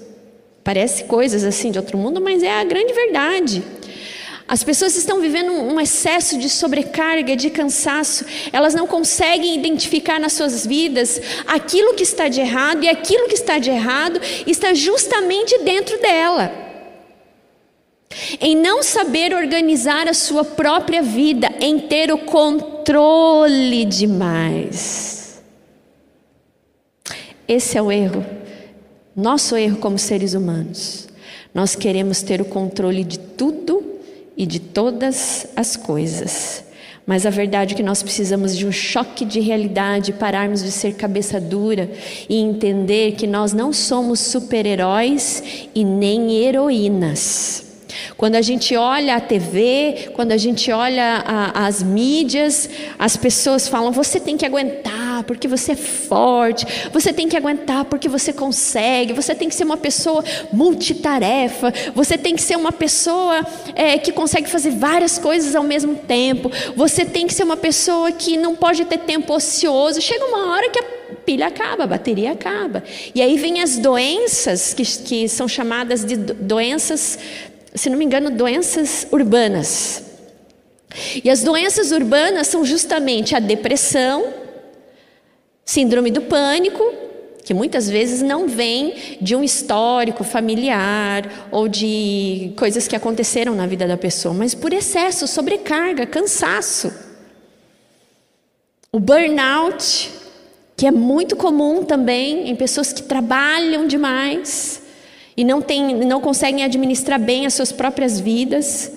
Parece 0.63 1.05
coisas 1.05 1.45
assim 1.45 1.71
de 1.71 1.79
outro 1.79 1.99
mundo, 1.99 2.21
mas 2.21 2.43
é 2.43 2.51
a 2.51 2.65
grande 2.65 2.93
verdade. 2.93 3.63
As 4.47 4.63
pessoas 4.63 4.95
estão 4.95 5.21
vivendo 5.21 5.53
um 5.53 5.81
excesso 5.81 6.39
de 6.39 6.51
sobrecarga, 6.51 7.35
de 7.35 7.49
cansaço. 7.49 8.27
Elas 8.53 8.75
não 8.75 8.87
conseguem 8.87 9.57
identificar 9.57 10.21
nas 10.21 10.35
suas 10.35 10.67
vidas 10.67 11.21
aquilo 11.47 11.95
que 11.95 12.03
está 12.03 12.29
de 12.29 12.41
errado, 12.41 12.85
e 12.85 12.89
aquilo 12.89 13.27
que 13.27 13.35
está 13.35 13.59
de 13.59 13.71
errado 13.71 14.21
está 14.47 14.75
justamente 14.75 15.59
dentro 15.61 15.99
dela 15.99 16.64
em 18.41 18.57
não 18.57 18.83
saber 18.83 19.35
organizar 19.35 20.09
a 20.09 20.15
sua 20.15 20.45
própria 20.45 21.03
vida, 21.03 21.49
em 21.61 21.79
ter 21.79 22.13
o 22.13 22.19
controle 22.19 23.85
demais. 23.85 25.43
Esse 27.47 27.77
é 27.77 27.83
o 27.83 27.93
erro, 27.93 28.25
nosso 29.15 29.57
erro 29.57 29.77
como 29.77 29.99
seres 29.99 30.35
humanos. 30.35 31.09
Nós 31.53 31.77
queremos 31.77 32.23
ter 32.23 32.41
o 32.41 32.45
controle 32.45 33.05
de 33.05 33.19
tudo 33.19 33.85
e 34.37 34.45
de 34.47 34.59
todas 34.59 35.47
as 35.55 35.77
coisas. 35.77 36.65
Mas 37.07 37.27
a 37.27 37.31
verdade 37.31 37.75
é 37.75 37.77
que 37.77 37.83
nós 37.83 38.03
precisamos 38.03 38.57
de 38.57 38.67
um 38.67 38.73
choque 38.73 39.25
de 39.25 39.39
realidade, 39.39 40.13
pararmos 40.13 40.63
de 40.63 40.71
ser 40.71 40.95
cabeça 40.95 41.39
dura 41.39 41.91
e 42.29 42.37
entender 42.37 43.13
que 43.13 43.27
nós 43.27 43.53
não 43.53 43.73
somos 43.73 44.21
super-heróis 44.21 45.69
e 45.75 45.85
nem 45.85 46.39
heroínas. 46.39 47.64
Quando 48.17 48.37
a 48.37 48.43
gente 48.43 48.77
olha 48.77 49.17
a 49.17 49.21
TV, 49.21 50.11
quando 50.15 50.33
a 50.33 50.37
gente 50.37 50.71
olha 50.71 51.23
a, 51.27 51.67
as 51.67 51.83
mídias, 51.83 52.69
as 52.99 53.17
pessoas 53.17 53.69
falam: 53.69 53.93
você 53.93 54.21
tem 54.21 54.37
que 54.37 54.47
aguentar 54.47 55.25
porque 55.25 55.49
você 55.49 55.73
é 55.73 55.77
forte, 55.77 56.67
você 56.93 57.13
tem 57.13 57.29
que 57.29 57.37
aguentar 57.37 57.85
porque 57.87 58.09
você 58.09 58.33
consegue, 58.33 59.13
você 59.13 59.35
tem 59.35 59.49
que 59.49 59.55
ser 59.55 59.65
uma 59.65 59.77
pessoa 59.77 60.25
multitarefa, 60.53 61.73
você 61.95 62.17
tem 62.17 62.37
que 62.37 62.43
ser 62.43 62.57
uma 62.57 62.73
pessoa 62.73 63.45
é, 63.75 63.99
que 63.99 64.13
consegue 64.13 64.49
fazer 64.49 64.71
várias 64.71 65.19
coisas 65.19 65.55
ao 65.55 65.63
mesmo 65.63 65.95
tempo, 65.95 66.51
você 66.77 67.05
tem 67.05 67.27
que 67.27 67.35
ser 67.35 67.45
uma 67.45 67.57
pessoa 67.57 68.13
que 68.13 68.37
não 68.37 68.55
pode 68.55 68.85
ter 68.85 68.99
tempo 68.99 69.33
ocioso. 69.35 70.01
Chega 70.01 70.25
uma 70.27 70.53
hora 70.53 70.71
que 70.71 70.79
a 70.79 70.85
pilha 71.25 71.47
acaba, 71.47 71.85
a 71.85 71.87
bateria 71.87 72.33
acaba. 72.33 72.83
E 73.15 73.23
aí 73.23 73.37
vem 73.37 73.61
as 73.61 73.79
doenças, 73.79 74.75
que, 74.75 74.85
que 74.85 75.29
são 75.29 75.49
chamadas 75.49 76.05
de 76.05 76.17
doenças 76.17 77.19
se 77.75 77.91
não 77.91 77.99
me 77.99 78.05
engano, 78.05 78.31
doenças 78.31 79.07
urbanas. 79.11 80.03
E 81.25 81.29
as 81.29 81.43
doenças 81.43 81.91
urbanas 81.91 82.47
são 82.47 82.65
justamente 82.65 83.35
a 83.35 83.41
depressão, 83.41 84.33
síndrome 85.65 86.11
do 86.11 86.23
pânico, 86.23 86.95
que 87.45 87.53
muitas 87.53 87.91
vezes 87.91 88.23
não 88.23 88.47
vem 88.47 89.19
de 89.21 89.35
um 89.35 89.43
histórico 89.43 90.23
familiar 90.23 91.49
ou 91.51 91.67
de 91.69 92.53
coisas 92.57 92.87
que 92.87 92.95
aconteceram 92.95 93.55
na 93.55 93.67
vida 93.67 93.87
da 93.87 93.97
pessoa, 93.97 94.33
mas 94.33 94.55
por 94.55 94.73
excesso, 94.73 95.27
sobrecarga, 95.27 96.07
cansaço. 96.07 96.93
O 98.93 99.01
burnout, 99.01 100.11
que 100.77 100.87
é 100.87 100.93
muito 100.93 101.35
comum 101.35 101.85
também 101.85 102.49
em 102.49 102.55
pessoas 102.55 102.93
que 102.93 103.03
trabalham 103.03 103.87
demais 103.87 104.84
e 105.37 105.45
não, 105.45 105.61
tem, 105.61 105.95
não 106.05 106.21
conseguem 106.21 106.65
administrar 106.65 107.19
bem 107.19 107.47
as 107.47 107.55
suas 107.55 107.73
próprias 107.73 108.21
vidas. 108.21 108.93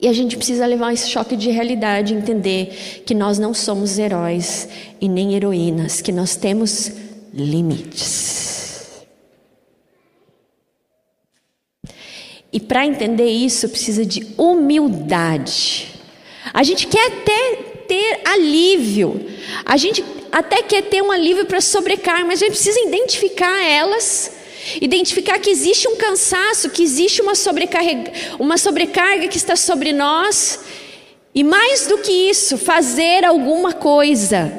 E 0.00 0.08
a 0.08 0.12
gente 0.12 0.36
precisa 0.36 0.66
levar 0.66 0.92
esse 0.92 1.08
choque 1.08 1.36
de 1.36 1.50
realidade, 1.50 2.12
entender 2.12 3.02
que 3.06 3.14
nós 3.14 3.38
não 3.38 3.54
somos 3.54 3.98
heróis 3.98 4.68
e 5.00 5.08
nem 5.08 5.34
heroínas, 5.34 6.00
que 6.00 6.10
nós 6.10 6.34
temos 6.34 6.90
limites. 7.32 9.04
E 12.52 12.58
para 12.58 12.84
entender 12.84 13.28
isso, 13.28 13.68
precisa 13.68 14.04
de 14.04 14.26
humildade. 14.36 15.88
A 16.52 16.64
gente 16.64 16.88
quer 16.88 17.06
até 17.06 17.56
ter 17.86 18.20
alívio, 18.24 19.24
a 19.64 19.76
gente 19.76 20.04
até 20.32 20.62
quer 20.62 20.82
ter 20.82 21.00
um 21.00 21.12
alívio 21.12 21.46
para 21.46 21.60
sobrecarga, 21.60 22.24
mas 22.24 22.42
a 22.42 22.46
gente 22.46 22.56
precisa 22.56 22.80
identificar 22.80 23.64
elas 23.64 24.41
Identificar 24.80 25.38
que 25.38 25.50
existe 25.50 25.88
um 25.88 25.96
cansaço, 25.96 26.70
que 26.70 26.82
existe 26.82 27.20
uma 27.20 27.34
sobrecarga, 27.34 28.12
uma 28.38 28.56
sobrecarga 28.56 29.28
que 29.28 29.36
está 29.36 29.56
sobre 29.56 29.92
nós. 29.92 30.60
E 31.34 31.42
mais 31.42 31.86
do 31.86 31.98
que 31.98 32.12
isso, 32.12 32.58
fazer 32.58 33.24
alguma 33.24 33.72
coisa. 33.72 34.52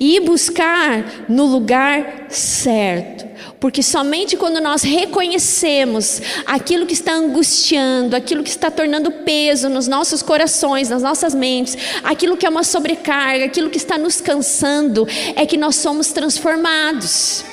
E 0.00 0.20
buscar 0.20 1.26
no 1.28 1.44
lugar 1.44 2.26
certo. 2.30 3.26
Porque 3.60 3.82
somente 3.82 4.36
quando 4.36 4.60
nós 4.60 4.82
reconhecemos 4.82 6.20
aquilo 6.46 6.86
que 6.86 6.94
está 6.94 7.12
angustiando, 7.12 8.16
aquilo 8.16 8.42
que 8.42 8.50
está 8.50 8.70
tornando 8.70 9.10
peso 9.10 9.68
nos 9.68 9.86
nossos 9.86 10.22
corações, 10.22 10.88
nas 10.88 11.02
nossas 11.02 11.34
mentes, 11.34 11.76
aquilo 12.02 12.36
que 12.36 12.46
é 12.46 12.48
uma 12.48 12.64
sobrecarga, 12.64 13.44
aquilo 13.44 13.70
que 13.70 13.78
está 13.78 13.98
nos 13.98 14.20
cansando, 14.20 15.06
é 15.34 15.44
que 15.44 15.56
nós 15.56 15.76
somos 15.76 16.08
transformados. 16.08 17.44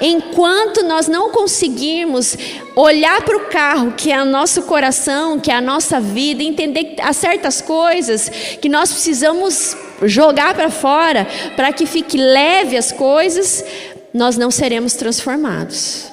Enquanto 0.00 0.82
nós 0.84 1.08
não 1.08 1.30
conseguirmos 1.30 2.36
olhar 2.74 3.22
para 3.22 3.36
o 3.36 3.46
carro, 3.46 3.92
que 3.92 4.12
é 4.12 4.20
o 4.20 4.24
nosso 4.24 4.62
coração, 4.62 5.38
que 5.38 5.50
é 5.50 5.54
a 5.54 5.60
nossa 5.60 6.00
vida, 6.00 6.42
entender 6.42 6.84
que 6.84 7.00
há 7.00 7.12
certas 7.12 7.60
coisas 7.60 8.28
que 8.60 8.68
nós 8.68 8.92
precisamos 8.92 9.76
jogar 10.02 10.54
para 10.54 10.70
fora 10.70 11.26
para 11.54 11.72
que 11.72 11.86
fique 11.86 12.18
leve 12.18 12.76
as 12.76 12.92
coisas, 12.92 13.64
nós 14.12 14.36
não 14.36 14.50
seremos 14.50 14.94
transformados. 14.94 16.12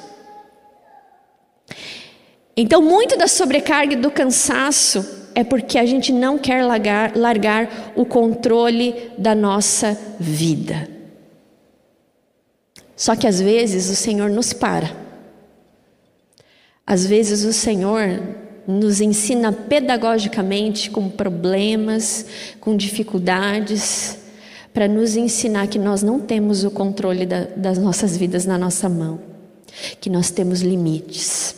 Então, 2.55 2.81
muito 2.81 3.17
da 3.17 3.27
sobrecarga 3.27 3.93
e 3.93 3.97
do 3.97 4.11
cansaço 4.11 5.23
é 5.33 5.43
porque 5.43 5.79
a 5.79 5.85
gente 5.85 6.11
não 6.11 6.37
quer 6.37 6.63
largar, 6.63 7.15
largar 7.15 7.93
o 7.95 8.05
controle 8.05 9.11
da 9.17 9.33
nossa 9.33 9.97
vida. 10.19 10.92
Só 12.95 13.15
que 13.15 13.27
às 13.27 13.41
vezes 13.41 13.89
o 13.89 13.95
Senhor 13.95 14.29
nos 14.29 14.53
para. 14.53 14.95
Às 16.85 17.05
vezes 17.05 17.43
o 17.43 17.53
Senhor 17.53 18.21
nos 18.67 19.01
ensina 19.01 19.51
pedagogicamente 19.51 20.89
com 20.89 21.09
problemas, 21.09 22.25
com 22.59 22.75
dificuldades, 22.75 24.17
para 24.73 24.87
nos 24.87 25.15
ensinar 25.15 25.67
que 25.67 25.77
nós 25.77 26.01
não 26.01 26.19
temos 26.19 26.63
o 26.63 26.71
controle 26.71 27.25
da, 27.25 27.43
das 27.55 27.77
nossas 27.77 28.17
vidas 28.17 28.45
na 28.45 28.57
nossa 28.57 28.89
mão, 28.89 29.19
que 29.99 30.09
nós 30.09 30.31
temos 30.31 30.61
limites, 30.61 31.55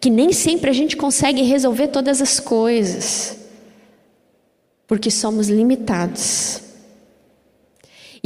que 0.00 0.10
nem 0.10 0.32
sempre 0.32 0.68
a 0.68 0.72
gente 0.72 0.96
consegue 0.96 1.42
resolver 1.42 1.88
todas 1.88 2.20
as 2.20 2.38
coisas, 2.38 3.38
porque 4.86 5.10
somos 5.10 5.48
limitados. 5.48 6.65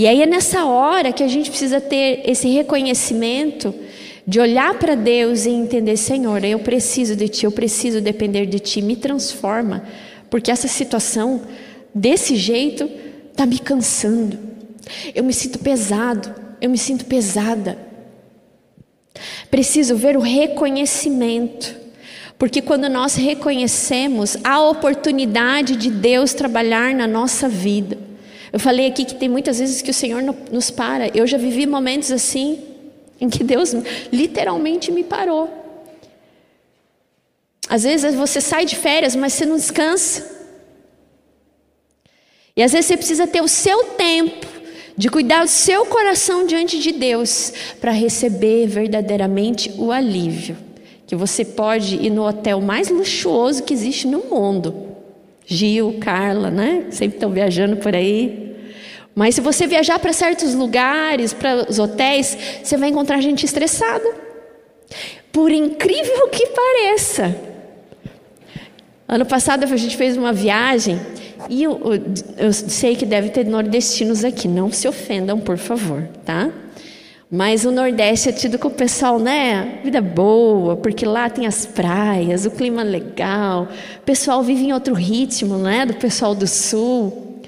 E 0.01 0.07
aí 0.07 0.23
é 0.23 0.27
nessa 0.27 0.65
hora 0.65 1.13
que 1.13 1.23
a 1.23 1.29
gente 1.29 1.51
precisa 1.51 1.79
ter 1.79 2.23
esse 2.25 2.49
reconhecimento 2.49 3.75
de 4.27 4.41
olhar 4.41 4.79
para 4.79 4.95
Deus 4.95 5.45
e 5.45 5.51
entender, 5.51 5.95
Senhor, 5.99 6.43
eu 6.43 6.59
preciso 6.61 7.15
de 7.15 7.29
Ti, 7.29 7.45
eu 7.45 7.53
preciso 7.53 8.01
depender 8.01 8.47
de 8.47 8.59
Ti, 8.59 8.81
me 8.81 8.97
transforma, 8.97 9.85
porque 10.31 10.51
essa 10.51 10.67
situação 10.67 11.43
desse 11.95 12.35
jeito 12.35 12.89
está 13.31 13.45
me 13.45 13.59
cansando. 13.59 14.39
Eu 15.15 15.23
me 15.23 15.35
sinto 15.35 15.59
pesado, 15.59 16.35
eu 16.63 16.71
me 16.71 16.79
sinto 16.79 17.05
pesada. 17.05 17.77
Preciso 19.51 19.97
ver 19.97 20.17
o 20.17 20.21
reconhecimento. 20.21 21.77
Porque 22.39 22.63
quando 22.63 22.89
nós 22.89 23.17
reconhecemos 23.17 24.39
a 24.43 24.63
oportunidade 24.63 25.77
de 25.77 25.91
Deus 25.91 26.33
trabalhar 26.33 26.95
na 26.95 27.07
nossa 27.07 27.51
vida. 27.51 28.09
Eu 28.53 28.59
falei 28.59 28.87
aqui 28.87 29.05
que 29.05 29.15
tem 29.15 29.29
muitas 29.29 29.59
vezes 29.59 29.81
que 29.81 29.91
o 29.91 29.95
Senhor 29.95 30.23
nos 30.51 30.71
para. 30.71 31.09
Eu 31.17 31.27
já 31.27 31.39
vivi 31.39 31.67
momentos 31.67 32.11
assim, 32.11 32.59
em 33.21 33.29
que 33.29 33.45
Deus 33.45 33.73
literalmente 34.13 34.91
me 34.91 35.05
parou. 35.05 35.49
Às 37.69 37.85
vezes 37.85 38.15
você 38.15 38.41
sai 38.41 38.65
de 38.65 38.75
férias, 38.75 39.15
mas 39.15 39.33
você 39.33 39.47
não 39.47 39.57
descansa. 39.57 40.39
E 42.57 42.63
às 42.63 42.73
vezes 42.73 42.87
você 42.87 42.97
precisa 42.97 43.27
ter 43.29 43.41
o 43.41 43.49
seu 43.49 43.85
tempo 43.85 44.47
de 44.97 45.09
cuidar 45.09 45.45
do 45.45 45.49
seu 45.49 45.87
coração 45.87 46.45
diante 46.45 46.79
de 46.81 46.93
Deus 46.93 47.53
para 47.81 47.93
receber 47.93 48.67
verdadeiramente 48.67 49.73
o 49.79 49.93
alívio. 49.93 50.57
Que 51.07 51.15
você 51.15 51.45
pode 51.45 51.97
ir 51.97 52.11
no 52.11 52.27
hotel 52.27 52.61
mais 52.61 52.89
luxuoso 52.89 53.63
que 53.63 53.73
existe 53.73 54.07
no 54.07 54.25
mundo. 54.25 54.90
Gil, 55.51 55.97
Carla, 56.01 56.49
né? 56.49 56.87
Sempre 56.91 57.17
estão 57.17 57.29
viajando 57.29 57.77
por 57.79 57.95
aí. 57.95 58.55
Mas 59.13 59.35
se 59.35 59.41
você 59.41 59.67
viajar 59.67 59.99
para 59.99 60.13
certos 60.13 60.55
lugares, 60.55 61.33
para 61.33 61.69
os 61.69 61.81
hotéis, 61.81 62.39
você 62.63 62.77
vai 62.77 62.89
encontrar 62.89 63.21
gente 63.21 63.45
estressada. 63.45 64.09
Por 65.33 65.51
incrível 65.51 66.29
que 66.29 66.47
pareça. 66.47 67.37
Ano 69.09 69.27
passado 69.27 69.65
a 69.65 69.77
gente 69.77 69.97
fez 69.97 70.17
uma 70.17 70.33
viagem 70.33 71.01
e 71.49 71.65
eu, 71.65 71.81
eu, 72.39 72.53
sei 72.53 72.95
que 72.95 73.05
deve 73.05 73.31
ter 73.31 73.45
nordestinos 73.45 74.25
aqui, 74.25 74.47
não 74.47 74.71
se 74.71 74.87
ofendam, 74.87 75.41
por 75.41 75.59
favor, 75.59 76.09
tá? 76.25 76.49
Mas 77.33 77.65
o 77.65 77.71
Nordeste 77.71 78.29
é 78.29 78.33
tido 78.33 78.59
o 78.67 78.71
pessoal, 78.71 79.21
né? 79.21 79.79
Vida 79.85 80.01
boa, 80.01 80.77
porque 80.77 81.07
lá 81.07 81.31
tem 81.31 81.47
as 81.47 81.65
praias, 81.65 82.45
o 82.45 82.51
clima 82.51 82.83
legal, 82.83 83.69
o 83.99 84.03
pessoal 84.03 84.43
vive 84.43 84.65
em 84.65 84.73
outro 84.73 84.95
ritmo, 84.95 85.57
né? 85.57 85.87
Do 85.87 85.95
pessoal 85.95 86.35
do 86.35 86.49
Sul. 86.49 87.41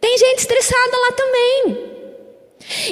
Tem 0.00 0.16
gente 0.16 0.38
estressada 0.38 0.96
lá 0.96 1.12
também. 1.12 1.94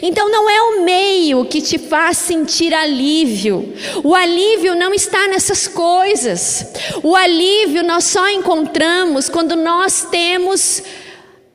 Então 0.03 0.29
não 0.31 0.51
é 0.51 0.63
o 0.63 0.85
meio 0.85 1.45
que 1.45 1.63
te 1.63 1.79
faz 1.79 2.19
sentir 2.19 2.75
alívio. 2.75 3.73
O 4.03 4.15
alívio 4.15 4.75
não 4.75 4.93
está 4.93 5.29
nessas 5.29 5.69
coisas. 5.69 6.73
O 7.03 7.15
alívio 7.15 7.85
nós 7.85 8.05
só 8.05 8.29
encontramos 8.29 9.29
quando 9.29 9.55
nós 9.55 10.09
temos 10.11 10.83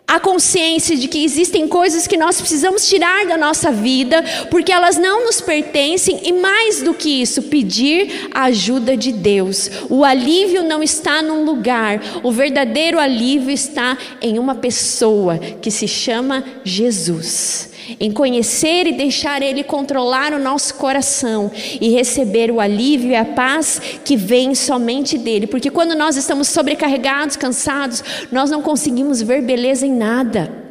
a 0.08 0.22
consciência 0.22 0.96
de 0.96 1.08
que 1.08 1.24
existem 1.24 1.68
coisas 1.68 2.08
que 2.08 2.16
nós 2.16 2.40
precisamos 2.40 2.88
tirar 2.88 3.26
da 3.26 3.38
nossa 3.38 3.72
vida, 3.72 4.24
porque 4.50 4.72
elas 4.72 4.98
não 4.98 5.26
nos 5.26 5.42
pertencem, 5.42 6.22
e 6.24 6.32
mais 6.32 6.82
do 6.82 6.94
que 6.94 7.22
isso, 7.22 7.44
pedir 7.44 8.30
a 8.34 8.44
ajuda 8.46 8.96
de 8.96 9.12
Deus. 9.12 9.70
O 9.90 10.06
alívio 10.06 10.64
não 10.64 10.82
está 10.82 11.22
num 11.22 11.44
lugar, 11.44 12.02
o 12.24 12.32
verdadeiro 12.32 12.98
alívio 12.98 13.52
está 13.52 13.98
em 14.22 14.40
uma 14.40 14.56
pessoa 14.56 15.38
que 15.38 15.70
se 15.70 15.88
chama 15.88 16.44
Jesus 16.64 17.67
em 18.00 18.12
conhecer 18.12 18.88
e 18.88 18.94
deixar 18.94 19.42
Ele 19.42 19.64
controlar 19.64 20.34
o 20.34 20.40
nosso 20.40 20.76
coração 20.76 21.52
e 21.80 21.90
receber 21.90 22.52
o 22.52 22.60
alívio 22.60 23.12
e 23.12 23.16
a 23.16 23.26
paz 23.26 23.82
que 24.04 24.16
vem 24.16 24.56
somente 24.56 25.18
dele. 25.18 25.48
Porque 25.48 25.70
quando 25.70 25.96
nós 25.96 26.16
estamos 26.18 26.48
sobrecarregados, 26.48 27.36
cansados, 27.36 28.04
nós 28.32 28.50
não 28.50 28.62
conseguimos 28.62 29.22
ver 29.22 29.42
beleza 29.42 29.86
em 29.86 29.94
nada. 29.94 30.68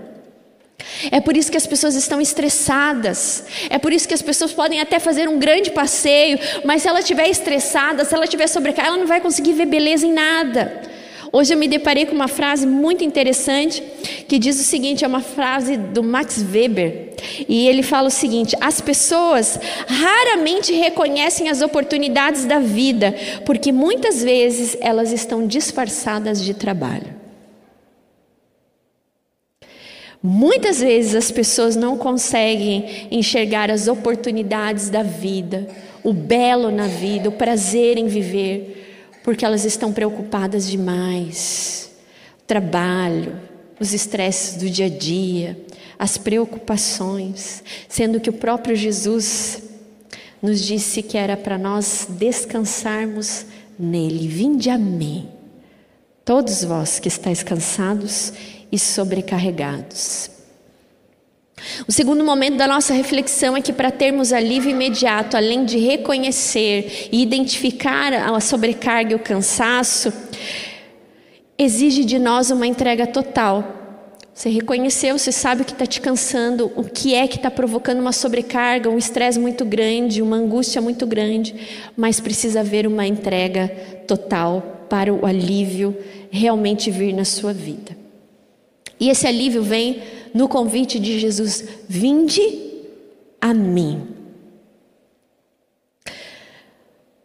É 1.10 1.20
por 1.20 1.36
isso 1.36 1.50
que 1.50 1.56
as 1.56 1.66
pessoas 1.66 1.94
estão 1.94 2.20
estressadas. 2.20 3.44
É 3.68 3.78
por 3.78 3.92
isso 3.92 4.06
que 4.06 4.14
as 4.14 4.22
pessoas 4.22 4.52
podem 4.52 4.80
até 4.80 4.98
fazer 4.98 5.28
um 5.28 5.38
grande 5.38 5.70
passeio, 5.70 6.38
mas 6.64 6.82
se 6.82 6.88
ela 6.88 7.00
estiver 7.00 7.28
estressada, 7.28 8.04
se 8.04 8.14
ela 8.14 8.24
estiver 8.24 8.46
sobrecarregada, 8.46 8.94
ela 8.94 8.98
não 8.98 9.06
vai 9.06 9.20
conseguir 9.20 9.52
ver 9.52 9.66
beleza 9.66 10.06
em 10.06 10.12
nada. 10.12 10.82
Hoje 11.36 11.52
eu 11.52 11.58
me 11.58 11.68
deparei 11.68 12.06
com 12.06 12.14
uma 12.14 12.28
frase 12.28 12.66
muito 12.66 13.04
interessante 13.04 13.82
que 14.26 14.38
diz 14.38 14.58
o 14.58 14.64
seguinte: 14.64 15.04
é 15.04 15.06
uma 15.06 15.20
frase 15.20 15.76
do 15.76 16.02
Max 16.02 16.42
Weber. 16.50 17.10
E 17.46 17.68
ele 17.68 17.82
fala 17.82 18.08
o 18.08 18.10
seguinte: 18.10 18.56
as 18.58 18.80
pessoas 18.80 19.60
raramente 19.86 20.72
reconhecem 20.72 21.50
as 21.50 21.60
oportunidades 21.60 22.46
da 22.46 22.58
vida, 22.58 23.14
porque 23.44 23.70
muitas 23.70 24.22
vezes 24.22 24.78
elas 24.80 25.12
estão 25.12 25.46
disfarçadas 25.46 26.42
de 26.42 26.54
trabalho. 26.54 27.14
Muitas 30.22 30.80
vezes 30.80 31.14
as 31.14 31.30
pessoas 31.30 31.76
não 31.76 31.98
conseguem 31.98 33.08
enxergar 33.10 33.70
as 33.70 33.88
oportunidades 33.88 34.88
da 34.88 35.02
vida, 35.02 35.68
o 36.02 36.14
belo 36.14 36.70
na 36.70 36.86
vida, 36.86 37.28
o 37.28 37.32
prazer 37.32 37.98
em 37.98 38.06
viver, 38.06 38.85
porque 39.26 39.44
elas 39.44 39.64
estão 39.64 39.92
preocupadas 39.92 40.70
demais. 40.70 41.90
O 42.38 42.44
trabalho, 42.46 43.36
os 43.80 43.92
estresses 43.92 44.54
do 44.56 44.70
dia 44.70 44.86
a 44.86 44.88
dia, 44.88 45.58
as 45.98 46.16
preocupações, 46.16 47.60
sendo 47.88 48.20
que 48.20 48.30
o 48.30 48.34
próprio 48.34 48.76
Jesus 48.76 49.64
nos 50.40 50.62
disse 50.62 51.02
que 51.02 51.18
era 51.18 51.36
para 51.36 51.58
nós 51.58 52.06
descansarmos 52.08 53.46
nele. 53.76 54.28
Vinde 54.28 54.70
a 54.70 54.78
mim, 54.78 55.28
todos 56.24 56.62
vós 56.62 57.00
que 57.00 57.08
estáis 57.08 57.42
cansados 57.42 58.32
e 58.70 58.78
sobrecarregados. 58.78 60.35
O 61.88 61.92
segundo 61.92 62.24
momento 62.24 62.56
da 62.56 62.66
nossa 62.66 62.92
reflexão 62.92 63.56
é 63.56 63.62
que 63.62 63.72
para 63.72 63.90
termos 63.90 64.32
alívio 64.32 64.70
imediato, 64.70 65.36
além 65.36 65.64
de 65.64 65.78
reconhecer 65.78 67.08
e 67.10 67.22
identificar 67.22 68.12
a 68.12 68.38
sobrecarga 68.40 69.12
e 69.12 69.14
o 69.14 69.18
cansaço, 69.18 70.12
exige 71.58 72.04
de 72.04 72.18
nós 72.18 72.50
uma 72.50 72.66
entrega 72.66 73.06
total. 73.06 73.76
Você 74.34 74.50
reconheceu, 74.50 75.18
você 75.18 75.32
sabe 75.32 75.62
o 75.62 75.64
que 75.64 75.72
está 75.72 75.86
te 75.86 75.98
cansando, 75.98 76.70
o 76.76 76.84
que 76.84 77.14
é 77.14 77.26
que 77.26 77.36
está 77.36 77.50
provocando 77.50 78.00
uma 78.00 78.12
sobrecarga, 78.12 78.90
um 78.90 78.98
estresse 78.98 79.38
muito 79.38 79.64
grande, 79.64 80.20
uma 80.20 80.36
angústia 80.36 80.82
muito 80.82 81.06
grande, 81.06 81.54
mas 81.96 82.20
precisa 82.20 82.60
haver 82.60 82.86
uma 82.86 83.06
entrega 83.06 83.68
total 84.06 84.86
para 84.90 85.12
o 85.12 85.24
alívio 85.24 85.96
realmente 86.30 86.90
vir 86.90 87.14
na 87.14 87.24
sua 87.24 87.54
vida. 87.54 87.96
E 89.00 89.08
esse 89.08 89.26
alívio 89.26 89.62
vem 89.62 90.02
no 90.34 90.48
convite 90.48 90.98
de 90.98 91.18
Jesus: 91.18 91.64
vinde 91.88 92.66
a 93.40 93.52
mim. 93.54 94.08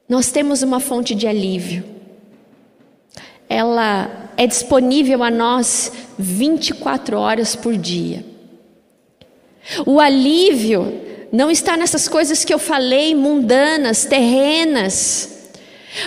Nós 0.07 0.31
temos 0.31 0.61
uma 0.61 0.79
fonte 0.79 1.15
de 1.15 1.25
alívio. 1.25 1.85
Ela 3.47 4.29
é 4.35 4.45
disponível 4.45 5.23
a 5.23 5.31
nós 5.31 5.91
24 6.17 7.17
horas 7.17 7.55
por 7.55 7.77
dia. 7.77 8.25
O 9.85 9.99
alívio 9.99 11.01
não 11.31 11.49
está 11.49 11.77
nessas 11.77 12.07
coisas 12.07 12.43
que 12.43 12.53
eu 12.53 12.59
falei, 12.59 13.15
mundanas, 13.15 14.03
terrenas, 14.05 15.51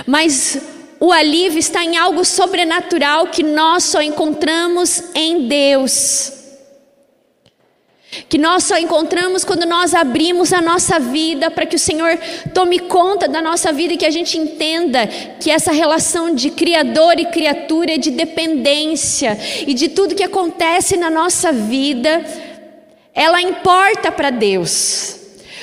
mas 0.07 0.61
o 1.01 1.11
alívio 1.11 1.59
está 1.59 1.83
em 1.83 1.97
algo 1.97 2.25
sobrenatural 2.25 3.29
que 3.29 3.43
nós 3.43 3.85
só 3.85 4.03
encontramos 4.03 5.03
em 5.15 5.49
Deus 5.49 6.44
que 8.29 8.39
nós 8.39 8.65
só 8.65 8.79
encontramos 8.79 9.45
quando 9.45 9.67
nós 9.67 9.95
abrimos 9.95 10.53
a 10.53 10.61
nossa 10.61 10.99
vida 10.99 11.51
para 11.51 11.67
que 11.67 11.77
o 11.77 11.79
Senhor 11.79 12.19
tome 12.53 12.79
conta 12.79 13.29
da 13.29 13.41
nossa 13.41 13.73
vida 13.73 13.95
e 13.95 13.97
que 13.97 14.07
a 14.07 14.11
gente 14.11 14.39
entenda 14.39 15.07
que 15.07 15.51
essa 15.51 15.73
relação 15.73 16.35
de 16.35 16.51
criador 16.51 17.19
e 17.19 17.27
criatura, 17.27 17.99
de 17.99 18.11
dependência 18.11 19.39
e 19.67 19.75
de 19.75 19.89
tudo 19.89 20.15
que 20.15 20.23
acontece 20.23 20.97
na 20.97 21.11
nossa 21.11 21.53
vida, 21.53 22.25
ela 23.15 23.41
importa 23.41 24.11
para 24.11 24.31
Deus. 24.31 25.17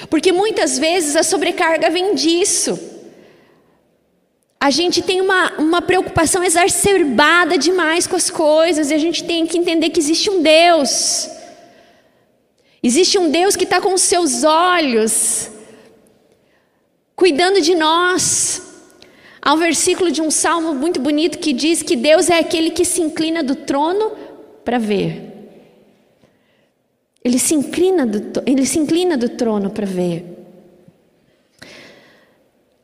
Porque 0.10 0.32
muitas 0.32 0.78
vezes 0.78 1.16
a 1.16 1.24
sobrecarga 1.24 1.90
vem 1.90 2.16
disso. 2.16 2.80
A 4.60 4.70
gente 4.70 5.02
tem 5.02 5.22
uma, 5.22 5.54
uma 5.58 5.82
preocupação 5.82 6.44
exacerbada 6.44 7.58
demais 7.58 8.06
com 8.06 8.16
as 8.16 8.30
coisas 8.30 8.92
e 8.92 8.94
a 8.94 8.98
gente 8.98 9.24
tem 9.24 9.48
que 9.48 9.58
entender 9.58 9.90
que 9.90 10.00
existe 10.00 10.30
um 10.30 10.42
Deus 10.42 11.41
Existe 12.84 13.20
um 13.20 13.30
Deus 13.30 13.56
que 13.56 13.64
está 13.64 13.80
com 13.80 13.94
os 13.94 14.02
seus 14.02 14.44
olhos, 14.44 15.52
cuidando 17.16 17.62
de 17.62 17.76
nós. 17.76 18.70
Há 19.40 19.54
um 19.54 19.58
versículo 19.58 20.12
de 20.12 20.22
um 20.22 20.32
salmo 20.32 20.74
muito 20.74 21.00
bonito 21.00 21.38
que 21.38 21.54
diz 21.54 21.84
que 21.84 21.96
Deus 21.96 22.30
é 22.30 22.40
aquele 22.40 22.72
que 22.72 22.84
se 22.84 23.02
inclina 23.02 23.44
do 23.44 23.56
trono 23.56 24.12
para 24.66 24.80
ver. 24.80 25.32
Ele 27.24 27.38
se 27.38 27.54
inclina 27.54 28.06
do, 28.06 28.42
ele 28.48 28.66
se 28.66 28.80
inclina 28.80 29.16
do 29.16 29.30
trono 29.30 29.70
para 29.70 29.86
ver. 29.86 30.26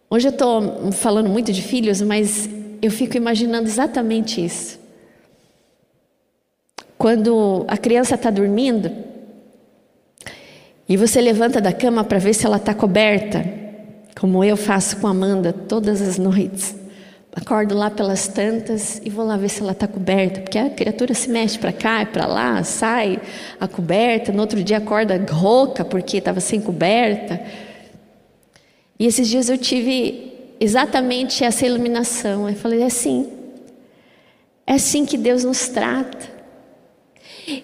Hoje 0.10 0.28
eu 0.28 0.32
estou 0.32 0.92
falando 0.92 1.28
muito 1.28 1.52
de 1.52 1.62
filhos, 1.62 2.02
mas 2.02 2.48
eu 2.82 2.92
fico 2.92 3.18
imaginando 3.18 3.68
exatamente 3.68 4.44
isso. 4.44 4.80
Quando 6.98 7.66
a 7.68 7.78
criança 7.78 8.16
está 8.16 8.30
dormindo, 8.30 9.07
e 10.88 10.96
você 10.96 11.20
levanta 11.20 11.60
da 11.60 11.74
cama 11.74 12.04
para 12.04 12.18
ver 12.18 12.34
se 12.34 12.46
ela 12.46 12.58
está 12.58 12.74
coberta. 12.74 13.44
como 14.20 14.44
eu 14.44 14.58
faço 14.58 14.98
com 14.98 15.06
a 15.06 15.12
Amanda 15.12 15.54
todas 15.54 16.02
as 16.02 16.18
noites. 16.18 16.76
Acordo 17.36 17.76
lá 17.76 17.92
pelas 17.92 18.28
tantas 18.28 19.00
e 19.06 19.12
vou 19.12 19.24
lá 19.24 19.38
ver 19.38 19.50
se 19.50 19.62
ela 19.62 19.74
está 19.74 19.88
coberta, 19.88 20.42
porque 20.42 20.58
a 20.58 20.72
criatura 20.72 21.14
se 21.14 21.30
mexe 21.30 21.60
para 21.60 21.72
cá 21.72 22.02
e 22.02 22.08
para 22.08 22.26
lá, 22.26 22.64
sai 22.64 23.22
a 23.60 23.68
coberta, 23.68 24.32
no 24.32 24.42
outro 24.42 24.64
dia 24.64 24.78
acorda 24.78 25.24
rouca 25.32 25.86
porque 25.86 26.18
estava 26.18 26.40
sem 26.40 26.60
coberta. 26.60 27.40
E 28.98 29.06
esses 29.06 29.28
dias 29.28 29.50
eu 29.50 29.58
tive 29.58 30.34
exatamente 30.60 31.44
essa 31.44 31.64
iluminação. 31.64 32.50
Eu 32.50 32.56
falei: 32.56 32.82
é 32.82 32.86
assim, 32.86 33.30
é 34.66 34.74
assim 34.74 35.06
que 35.06 35.18
Deus 35.18 35.44
nos 35.44 35.68
trata. 35.68 36.37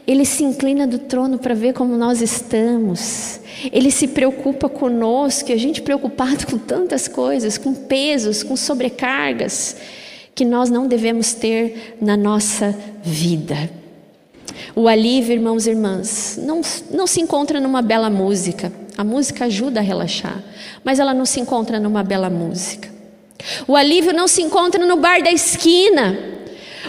Ele 0.08 0.24
se 0.24 0.44
inclina 0.44 0.88
do 0.88 0.98
trono 0.98 1.38
para 1.38 1.54
ver 1.54 1.74
como 1.74 1.98
nós 1.98 2.22
estamos. 2.22 3.42
Ele 3.72 3.92
se 3.92 4.08
preocupa 4.08 4.70
conosco, 4.70 5.52
e 5.52 5.54
a 5.54 5.58
gente 5.58 5.82
preocupado 5.82 6.48
com 6.48 6.58
tantas 6.58 7.08
coisas, 7.08 7.58
com 7.58 7.74
pesos, 7.74 8.44
com 8.44 8.56
sobrecargas, 8.56 9.76
que 10.34 10.46
nós 10.46 10.70
não 10.70 10.88
devemos 10.88 11.34
ter 11.34 11.98
na 12.02 12.16
nossa 12.16 12.76
vida. 13.04 13.70
O 14.76 14.88
alívio, 14.88 15.34
irmãos 15.34 15.68
e 15.68 15.72
irmãs, 15.72 16.40
não, 16.42 16.62
não 16.90 17.06
se 17.06 17.22
encontra 17.22 17.60
numa 17.60 17.82
bela 17.82 18.10
música. 18.10 18.72
A 18.98 19.04
música 19.04 19.46
ajuda 19.46 19.80
a 19.80 19.84
relaxar, 19.84 20.42
mas 20.84 21.00
ela 21.00 21.14
não 21.14 21.26
se 21.26 21.40
encontra 21.40 21.80
numa 21.80 22.04
bela 22.04 22.30
música. 22.30 22.90
O 23.68 23.76
alívio 23.76 24.14
não 24.14 24.28
se 24.28 24.42
encontra 24.42 24.86
no 24.86 24.96
bar 24.96 25.22
da 25.22 25.32
esquina. 25.32 26.18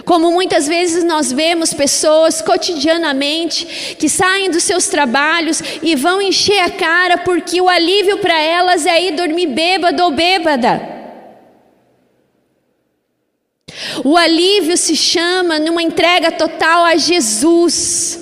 Como 0.05 0.31
muitas 0.31 0.67
vezes 0.67 1.03
nós 1.03 1.31
vemos 1.31 1.73
pessoas 1.73 2.39
cotidianamente 2.39 3.95
que 3.97 4.07
saem 4.07 4.51
dos 4.51 4.63
seus 4.63 4.87
trabalhos 4.87 5.61
e 5.81 5.95
vão 5.95 6.21
encher 6.21 6.59
a 6.59 6.69
cara 6.69 7.17
porque 7.17 7.59
o 7.59 7.67
alívio 7.67 8.19
para 8.19 8.39
elas 8.39 8.85
é 8.85 9.03
ir 9.03 9.15
dormir 9.15 9.47
bêbado 9.47 10.03
ou 10.03 10.11
bêbada. 10.11 10.93
O 14.03 14.15
alívio 14.15 14.77
se 14.77 14.95
chama 14.95 15.57
numa 15.57 15.81
entrega 15.81 16.31
total 16.31 16.85
a 16.85 16.95
Jesus. 16.95 18.19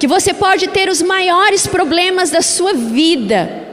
Que 0.00 0.08
você 0.08 0.34
pode 0.34 0.68
ter 0.68 0.88
os 0.88 1.00
maiores 1.00 1.66
problemas 1.66 2.30
da 2.30 2.42
sua 2.42 2.72
vida 2.74 3.69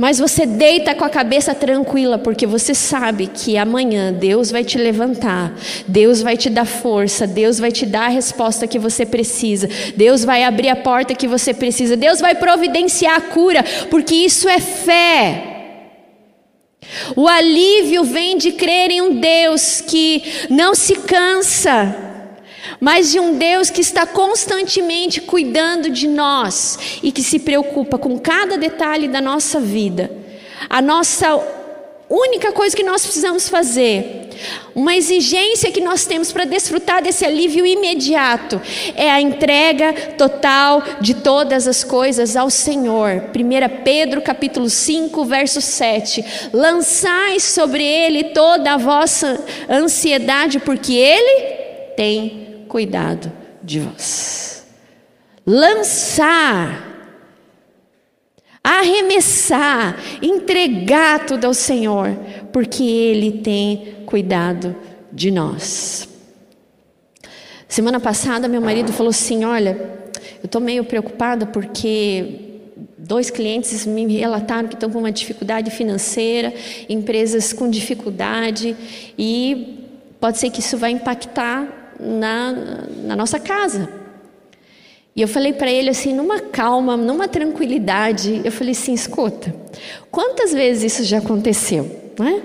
mas 0.00 0.18
você 0.18 0.46
deita 0.46 0.94
com 0.94 1.04
a 1.04 1.10
cabeça 1.10 1.54
tranquila, 1.54 2.16
porque 2.16 2.46
você 2.46 2.74
sabe 2.74 3.26
que 3.26 3.58
amanhã 3.58 4.10
Deus 4.10 4.50
vai 4.50 4.64
te 4.64 4.78
levantar, 4.78 5.54
Deus 5.86 6.22
vai 6.22 6.38
te 6.38 6.48
dar 6.48 6.64
força, 6.64 7.26
Deus 7.26 7.58
vai 7.58 7.70
te 7.70 7.84
dar 7.84 8.06
a 8.06 8.08
resposta 8.08 8.66
que 8.66 8.78
você 8.78 9.04
precisa, 9.04 9.68
Deus 9.94 10.24
vai 10.24 10.42
abrir 10.42 10.70
a 10.70 10.76
porta 10.76 11.14
que 11.14 11.28
você 11.28 11.52
precisa, 11.52 11.98
Deus 11.98 12.18
vai 12.18 12.34
providenciar 12.34 13.14
a 13.14 13.20
cura, 13.20 13.62
porque 13.90 14.14
isso 14.14 14.48
é 14.48 14.58
fé. 14.58 15.44
O 17.14 17.28
alívio 17.28 18.02
vem 18.02 18.38
de 18.38 18.52
crer 18.52 18.90
em 18.90 19.02
um 19.02 19.20
Deus 19.20 19.82
que 19.82 20.22
não 20.48 20.74
se 20.74 20.96
cansa, 20.96 22.09
mas 22.80 23.12
de 23.12 23.20
um 23.20 23.36
Deus 23.36 23.68
que 23.68 23.82
está 23.82 24.06
constantemente 24.06 25.20
cuidando 25.20 25.90
de 25.90 26.08
nós 26.08 26.78
e 27.02 27.12
que 27.12 27.22
se 27.22 27.38
preocupa 27.38 27.98
com 27.98 28.18
cada 28.18 28.56
detalhe 28.56 29.06
da 29.06 29.20
nossa 29.20 29.60
vida. 29.60 30.10
A 30.68 30.80
nossa 30.80 31.38
única 32.08 32.50
coisa 32.52 32.74
que 32.74 32.82
nós 32.82 33.02
precisamos 33.02 33.48
fazer, 33.48 34.28
uma 34.74 34.96
exigência 34.96 35.70
que 35.70 35.80
nós 35.80 36.06
temos 36.06 36.32
para 36.32 36.44
desfrutar 36.44 37.02
desse 37.02 37.24
alívio 37.24 37.66
imediato, 37.66 38.60
é 38.96 39.10
a 39.10 39.20
entrega 39.20 39.92
total 40.16 40.82
de 41.00 41.14
todas 41.14 41.68
as 41.68 41.84
coisas 41.84 42.34
ao 42.34 42.48
Senhor. 42.48 43.24
1 43.34 43.82
Pedro 43.84 44.22
capítulo 44.22 44.70
5, 44.70 45.24
verso 45.24 45.60
7. 45.60 46.24
Lançai 46.52 47.38
sobre 47.38 47.84
ele 47.84 48.24
toda 48.24 48.72
a 48.72 48.76
vossa 48.78 49.44
ansiedade, 49.68 50.58
porque 50.58 50.94
ele 50.94 51.60
tem 51.96 52.49
cuidado 52.70 53.30
de 53.62 53.80
vós. 53.80 54.64
Lançar, 55.44 56.86
arremessar, 58.62 59.98
entregar 60.22 61.26
tudo 61.26 61.46
ao 61.46 61.52
Senhor, 61.52 62.16
porque 62.52 62.84
Ele 62.84 63.32
tem 63.32 63.96
cuidado 64.06 64.76
de 65.12 65.30
nós. 65.30 66.08
Semana 67.68 67.98
passada, 67.98 68.46
meu 68.46 68.60
marido 68.60 68.92
falou 68.92 69.10
assim: 69.10 69.44
Olha, 69.44 69.76
eu 70.40 70.46
estou 70.46 70.60
meio 70.60 70.84
preocupada 70.84 71.46
porque 71.46 72.48
dois 72.96 73.30
clientes 73.30 73.84
me 73.84 74.06
relataram 74.06 74.68
que 74.68 74.74
estão 74.74 74.90
com 74.90 75.00
uma 75.00 75.10
dificuldade 75.10 75.70
financeira, 75.72 76.54
empresas 76.88 77.52
com 77.52 77.68
dificuldade, 77.68 78.76
e 79.18 79.88
pode 80.20 80.38
ser 80.38 80.50
que 80.50 80.60
isso 80.60 80.76
vai 80.76 80.92
impactar 80.92 81.79
na, 82.00 82.52
na 83.04 83.16
nossa 83.16 83.38
casa. 83.38 83.88
E 85.14 85.22
eu 85.22 85.28
falei 85.28 85.52
para 85.52 85.70
ele 85.70 85.90
assim, 85.90 86.14
numa 86.14 86.40
calma, 86.40 86.96
numa 86.96 87.26
tranquilidade, 87.26 88.40
eu 88.44 88.52
falei 88.52 88.72
assim: 88.72 88.92
escuta, 88.92 89.54
quantas 90.10 90.52
vezes 90.52 90.94
isso 90.94 91.04
já 91.04 91.18
aconteceu? 91.18 91.84
Né? 92.18 92.42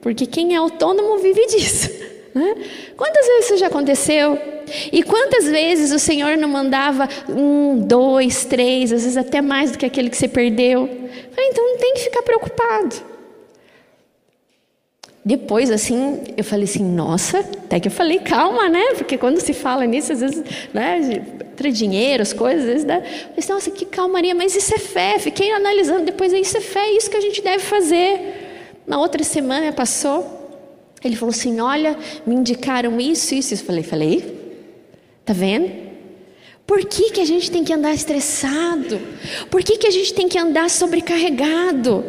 Porque 0.00 0.26
quem 0.26 0.54
é 0.54 0.56
autônomo 0.56 1.18
vive 1.18 1.46
disso. 1.46 1.90
Né? 2.34 2.54
Quantas 2.96 3.26
vezes 3.26 3.46
isso 3.46 3.56
já 3.56 3.66
aconteceu? 3.66 4.38
E 4.92 5.02
quantas 5.02 5.46
vezes 5.46 5.90
o 5.90 5.98
Senhor 5.98 6.36
não 6.36 6.48
mandava 6.48 7.08
um, 7.28 7.80
dois, 7.80 8.44
três, 8.44 8.92
às 8.92 9.02
vezes 9.02 9.16
até 9.16 9.40
mais 9.40 9.72
do 9.72 9.78
que 9.78 9.86
aquele 9.86 10.08
que 10.08 10.16
você 10.16 10.28
perdeu? 10.28 10.82
Eu 10.82 11.32
falei, 11.32 11.50
então 11.50 11.66
não 11.66 11.78
tem 11.78 11.94
que 11.94 12.00
ficar 12.00 12.22
preocupado. 12.22 12.94
Depois, 15.28 15.70
assim, 15.70 16.22
eu 16.38 16.42
falei 16.42 16.64
assim, 16.64 16.82
nossa, 16.82 17.40
até 17.40 17.78
que 17.78 17.88
eu 17.88 17.92
falei, 17.92 18.18
calma, 18.18 18.66
né? 18.66 18.94
Porque 18.96 19.18
quando 19.18 19.38
se 19.40 19.52
fala 19.52 19.84
nisso, 19.84 20.10
às 20.10 20.20
vezes, 20.20 20.42
né, 20.72 21.22
entre 21.52 21.70
dinheiro, 21.70 22.22
as 22.22 22.32
coisas, 22.32 22.62
às 22.62 22.66
vezes 22.66 22.84
dá. 22.84 22.96
Eu 22.96 23.02
assim, 23.36 23.52
nossa, 23.52 23.70
que 23.70 23.84
calmaria, 23.84 24.34
mas 24.34 24.56
isso 24.56 24.74
é 24.74 24.78
fé. 24.78 25.18
Fiquei 25.18 25.52
analisando 25.52 26.06
depois, 26.06 26.32
isso 26.32 26.56
é 26.56 26.62
fé, 26.62 26.80
é 26.80 26.96
isso 26.96 27.10
que 27.10 27.16
a 27.18 27.20
gente 27.20 27.42
deve 27.42 27.62
fazer. 27.62 28.72
Na 28.86 28.98
outra 28.98 29.22
semana 29.22 29.70
passou, 29.70 30.24
ele 31.04 31.14
falou 31.14 31.34
assim: 31.34 31.60
olha, 31.60 31.94
me 32.26 32.34
indicaram 32.34 32.98
isso, 32.98 33.34
isso. 33.34 33.52
Eu 33.52 33.58
falei, 33.58 33.82
falei, 33.82 34.34
tá 35.26 35.34
vendo? 35.34 35.70
Por 36.66 36.86
que, 36.86 37.10
que 37.10 37.20
a 37.20 37.26
gente 37.26 37.50
tem 37.50 37.62
que 37.64 37.72
andar 37.74 37.92
estressado? 37.92 38.98
Por 39.50 39.62
que, 39.62 39.76
que 39.76 39.86
a 39.86 39.90
gente 39.90 40.14
tem 40.14 40.26
que 40.26 40.38
andar 40.38 40.70
sobrecarregado? 40.70 42.02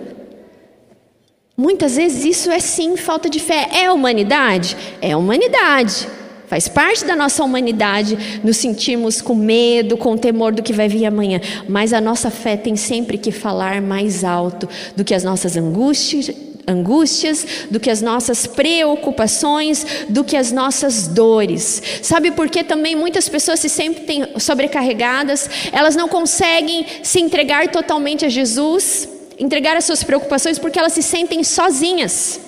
Muitas 1.60 1.98
vezes 1.98 2.24
isso 2.24 2.50
é 2.50 2.62
sim 2.62 2.95
falta 2.95 3.30
de 3.30 3.38
fé. 3.38 3.67
É 3.74 3.91
humanidade? 3.91 4.78
É 5.02 5.13
humanidade. 5.13 6.08
Faz 6.48 6.69
parte 6.69 7.04
da 7.04 7.17
nossa 7.17 7.43
humanidade 7.43 8.39
nos 8.41 8.56
sentirmos 8.56 9.22
com 9.22 9.36
medo, 9.36 9.98
com 9.98 10.15
temor 10.15 10.54
do 10.54 10.63
que 10.63 10.72
vai 10.72 10.88
vir 10.88 11.06
amanhã. 11.06 11.41
Mas 11.67 11.91
a 11.91 12.00
nossa 12.00 12.32
fé 12.32 12.56
tem 12.56 12.78
sempre 12.78 13.17
que 13.17 13.30
falar 13.30 13.82
mais 13.82 14.24
alto 14.24 14.69
do 14.95 15.04
que 15.04 15.13
as 15.13 15.26
nossas 15.26 15.58
angústias, 15.58 16.32
angústias, 16.65 17.45
do 17.69 17.78
que 17.78 17.89
as 17.89 18.02
nossas 18.02 18.48
preocupações, 18.48 19.86
do 20.08 20.24
que 20.24 20.38
as 20.38 20.54
nossas 20.54 21.10
dores. 21.10 21.84
Sabe 22.02 22.32
por 22.32 22.50
que 22.50 22.63
também 22.63 22.95
muitas 22.95 23.28
pessoas 23.28 23.60
se 23.60 23.67
sentem 23.67 24.26
sobrecarregadas, 24.38 25.50
elas 25.74 25.98
não 25.98 26.08
conseguem 26.08 26.86
se 27.04 27.19
entregar 27.19 27.67
totalmente 27.67 28.26
a 28.26 28.30
Jesus? 28.30 29.18
Entregar 29.39 29.78
as 29.78 29.86
suas 29.86 30.04
preocupações 30.04 30.60
porque 30.60 30.78
elas 30.78 30.93
se 30.93 31.02
sentem 31.02 31.43
sozinhas. 31.43 32.39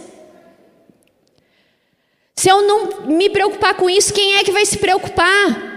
Se 2.36 2.50
eu 2.50 2.62
não 2.64 3.06
me 3.08 3.30
preocupar 3.30 3.76
com 3.76 3.90
isso, 3.90 4.14
quem 4.14 4.36
é 4.36 4.44
que 4.44 4.52
vai 4.52 4.66
se 4.66 4.78
preocupar? 4.78 5.70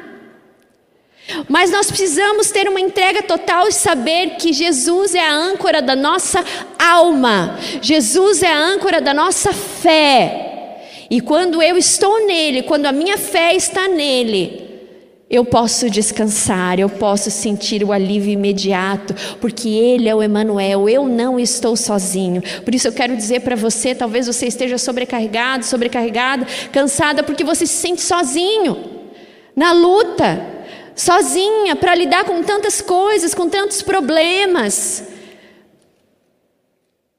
Mas 1.49 1.71
nós 1.71 1.91
precisamos 1.91 2.51
ter 2.51 2.69
uma 2.69 2.81
entrega 2.81 3.23
total 3.23 3.69
e 3.69 3.73
saber 3.73 4.37
que 4.37 4.53
Jesus 4.53 5.15
é 5.15 5.21
a 5.21 5.33
âncora 5.33 5.81
da 5.81 5.97
nossa 5.97 6.45
alma, 6.79 7.59
Jesus 7.81 8.43
é 8.43 8.53
a 8.53 8.59
âncora 8.59 9.01
da 9.01 9.15
nossa 9.15 9.53
fé. 9.53 10.41
E 11.11 11.21
quando 11.21 11.63
eu 11.63 11.77
estou 11.77 12.27
nele, 12.27 12.63
quando 12.63 12.87
a 12.87 12.93
minha 12.93 13.17
fé 13.17 13.55
está 13.55 13.89
nele, 13.89 14.64
eu 15.29 15.45
posso 15.45 15.89
descansar, 15.89 16.79
eu 16.79 16.89
posso 16.89 17.31
sentir 17.31 17.83
o 17.83 17.93
alívio 17.93 18.33
imediato, 18.33 19.15
porque 19.41 19.69
Ele 19.69 20.09
é 20.09 20.15
o 20.15 20.23
Emanuel, 20.23 20.89
eu 20.89 21.09
não 21.09 21.41
estou 21.41 21.77
sozinho. 21.77 22.43
Por 22.63 22.75
isso 22.75 22.89
eu 22.89 22.93
quero 22.93 23.17
dizer 23.17 23.41
para 23.41 23.57
você, 23.57 23.95
talvez 23.95 24.27
você 24.27 24.47
esteja 24.47 24.77
sobrecarregado, 24.77 25.65
sobrecarregada, 25.65 26.47
cansada, 26.71 27.23
porque 27.23 27.43
você 27.43 27.67
se 27.67 27.73
sente 27.73 28.03
sozinho, 28.03 28.77
na 29.57 29.73
luta, 29.73 30.47
sozinha, 30.95 31.75
para 31.75 31.95
lidar 31.95 32.25
com 32.25 32.43
tantas 32.43 32.81
coisas, 32.83 33.35
com 33.35 33.49
tantos 33.49 33.81
problemas. 33.81 35.05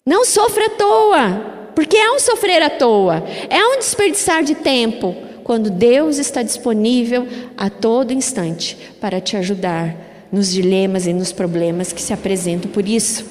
Não 0.05 0.23
sofra 0.23 0.67
à 0.67 0.69
toa, 0.69 1.71
porque 1.73 1.97
é 1.97 2.11
um 2.11 2.19
sofrer 2.19 2.61
à 2.61 2.69
toa, 2.69 3.23
é 3.49 3.65
um 3.65 3.79
desperdiçar 3.79 4.43
de 4.43 4.53
tempo 4.53 5.25
quando 5.45 5.69
Deus 5.69 6.17
está 6.17 6.41
disponível 6.41 7.27
a 7.55 7.69
todo 7.69 8.11
instante 8.11 8.75
para 8.99 9.21
te 9.21 9.37
ajudar 9.37 9.95
nos 10.31 10.51
dilemas 10.51 11.05
e 11.05 11.13
nos 11.13 11.31
problemas 11.31 11.93
que 11.93 12.01
se 12.01 12.11
apresentam 12.11 12.71
por 12.71 12.89
isso. 12.89 13.23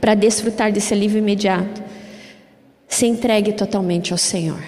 para 0.00 0.14
desfrutar 0.14 0.72
desse 0.72 0.94
alívio 0.94 1.18
imediato, 1.18 1.82
se 2.88 3.06
entregue 3.06 3.52
totalmente 3.52 4.12
ao 4.12 4.18
Senhor. 4.18 4.62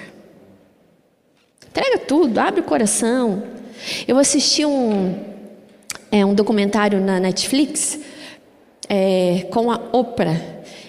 Entrega 1.67 1.99
tudo, 1.99 2.39
abre 2.39 2.61
o 2.61 2.65
coração. 2.65 3.43
Eu 4.07 4.19
assisti 4.19 4.67
um, 4.67 5.15
é, 6.11 6.27
um 6.27 6.35
documentário 6.35 7.01
na 7.01 7.19
Netflix 7.19 8.01
é, 8.89 9.47
com 9.51 9.71
a 9.71 9.81
Oprah 9.93 10.41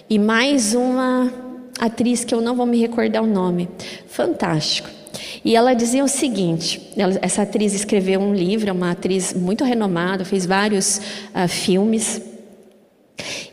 e 0.09 0.19
mais 0.19 0.73
uma 0.73 1.31
atriz 1.79 2.25
que 2.25 2.33
eu 2.33 2.41
não 2.41 2.55
vou 2.55 2.65
me 2.65 2.79
recordar 2.79 3.23
o 3.23 3.27
nome. 3.27 3.69
Fantástico. 4.07 4.98
E 5.43 5.55
ela 5.55 5.73
dizia 5.73 6.03
o 6.03 6.07
seguinte: 6.07 6.81
ela, 6.97 7.17
essa 7.21 7.43
atriz 7.43 7.73
escreveu 7.73 8.19
um 8.19 8.33
livro, 8.33 8.69
é 8.69 8.71
uma 8.71 8.91
atriz 8.91 9.33
muito 9.33 9.63
renomada, 9.63 10.25
fez 10.25 10.45
vários 10.45 10.97
uh, 10.97 11.47
filmes. 11.47 12.21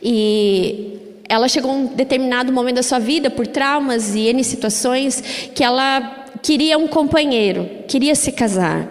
E 0.01 0.97
ela 1.29 1.47
chegou 1.47 1.71
a 1.71 1.73
um 1.73 1.85
determinado 1.87 2.51
momento 2.51 2.75
da 2.75 2.83
sua 2.83 2.99
vida, 2.99 3.29
por 3.29 3.45
traumas 3.47 4.15
e 4.15 4.27
N 4.27 4.43
situações, 4.43 5.21
que 5.53 5.63
ela 5.63 6.25
queria 6.41 6.77
um 6.77 6.87
companheiro, 6.87 7.69
queria 7.87 8.15
se 8.15 8.31
casar. 8.31 8.87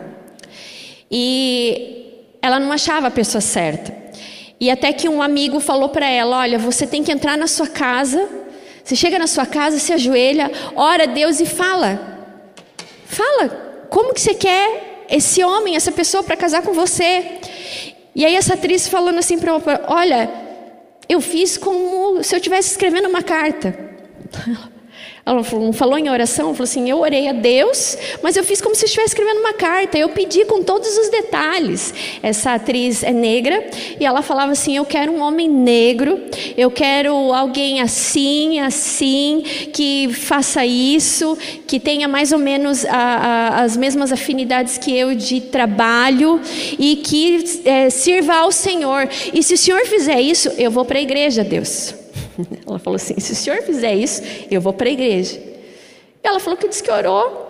E 1.10 2.04
ela 2.42 2.60
não 2.60 2.72
achava 2.72 3.06
a 3.06 3.10
pessoa 3.10 3.40
certa. 3.40 3.94
E 4.58 4.70
até 4.70 4.92
que 4.92 5.08
um 5.08 5.22
amigo 5.22 5.60
falou 5.60 5.88
para 5.88 6.08
ela: 6.08 6.38
Olha, 6.38 6.58
você 6.58 6.86
tem 6.86 7.02
que 7.02 7.12
entrar 7.12 7.36
na 7.36 7.46
sua 7.46 7.66
casa. 7.66 8.28
Você 8.82 8.94
chega 8.94 9.18
na 9.18 9.26
sua 9.26 9.44
casa, 9.44 9.80
se 9.80 9.92
ajoelha, 9.92 10.50
ora 10.76 11.04
a 11.04 11.06
Deus 11.06 11.40
e 11.40 11.46
fala. 11.46 12.15
Fala, 13.06 13.86
como 13.88 14.12
que 14.12 14.20
você 14.20 14.34
quer 14.34 15.06
esse 15.08 15.42
homem, 15.42 15.76
essa 15.76 15.92
pessoa 15.92 16.22
para 16.22 16.36
casar 16.36 16.62
com 16.62 16.72
você? 16.72 17.38
E 18.14 18.24
aí 18.24 18.34
essa 18.34 18.54
atriz 18.54 18.88
falando 18.88 19.18
assim 19.18 19.38
para 19.38 19.54
Olha, 19.88 20.28
eu 21.08 21.20
fiz 21.20 21.56
como 21.56 22.22
se 22.22 22.34
eu 22.34 22.38
estivesse 22.38 22.72
escrevendo 22.72 23.08
uma 23.08 23.22
carta. 23.22 23.78
Ela 25.26 25.42
falou 25.42 25.98
em 25.98 26.08
oração, 26.08 26.54
falou 26.54 26.62
assim: 26.62 26.88
Eu 26.88 27.00
orei 27.00 27.26
a 27.26 27.32
Deus, 27.32 27.98
mas 28.22 28.36
eu 28.36 28.44
fiz 28.44 28.60
como 28.60 28.76
se 28.76 28.84
estivesse 28.84 29.08
escrevendo 29.08 29.40
uma 29.40 29.54
carta. 29.54 29.98
Eu 29.98 30.10
pedi 30.10 30.44
com 30.44 30.62
todos 30.62 30.96
os 30.96 31.08
detalhes. 31.08 31.92
Essa 32.22 32.54
atriz 32.54 33.02
é 33.02 33.12
negra 33.12 33.68
e 33.98 34.06
ela 34.06 34.22
falava 34.22 34.52
assim: 34.52 34.76
Eu 34.76 34.84
quero 34.84 35.10
um 35.10 35.20
homem 35.20 35.48
negro, 35.48 36.20
eu 36.56 36.70
quero 36.70 37.12
alguém 37.34 37.80
assim, 37.80 38.60
assim, 38.60 39.42
que 39.72 40.14
faça 40.14 40.64
isso, 40.64 41.36
que 41.66 41.80
tenha 41.80 42.06
mais 42.06 42.30
ou 42.30 42.38
menos 42.38 42.84
a, 42.84 42.96
a, 42.96 43.62
as 43.64 43.76
mesmas 43.76 44.12
afinidades 44.12 44.78
que 44.78 44.96
eu 44.96 45.12
de 45.12 45.40
trabalho 45.40 46.40
e 46.78 46.94
que 46.94 47.62
é, 47.64 47.90
sirva 47.90 48.36
ao 48.36 48.52
Senhor. 48.52 49.08
E 49.34 49.42
se 49.42 49.54
o 49.54 49.58
Senhor 49.58 49.84
fizer 49.86 50.20
isso, 50.20 50.50
eu 50.56 50.70
vou 50.70 50.84
para 50.84 51.00
a 51.00 51.02
igreja, 51.02 51.42
Deus. 51.42 52.05
Ela 52.66 52.78
falou 52.78 52.96
assim: 52.96 53.18
se 53.18 53.32
o 53.32 53.36
senhor 53.36 53.62
fizer 53.62 53.94
isso, 53.94 54.22
eu 54.50 54.60
vou 54.60 54.72
para 54.72 54.88
a 54.88 54.92
igreja. 54.92 55.40
Ela 56.22 56.40
falou 56.40 56.58
que 56.58 56.68
disse 56.68 56.82
que 56.82 56.90
orou. 56.90 57.44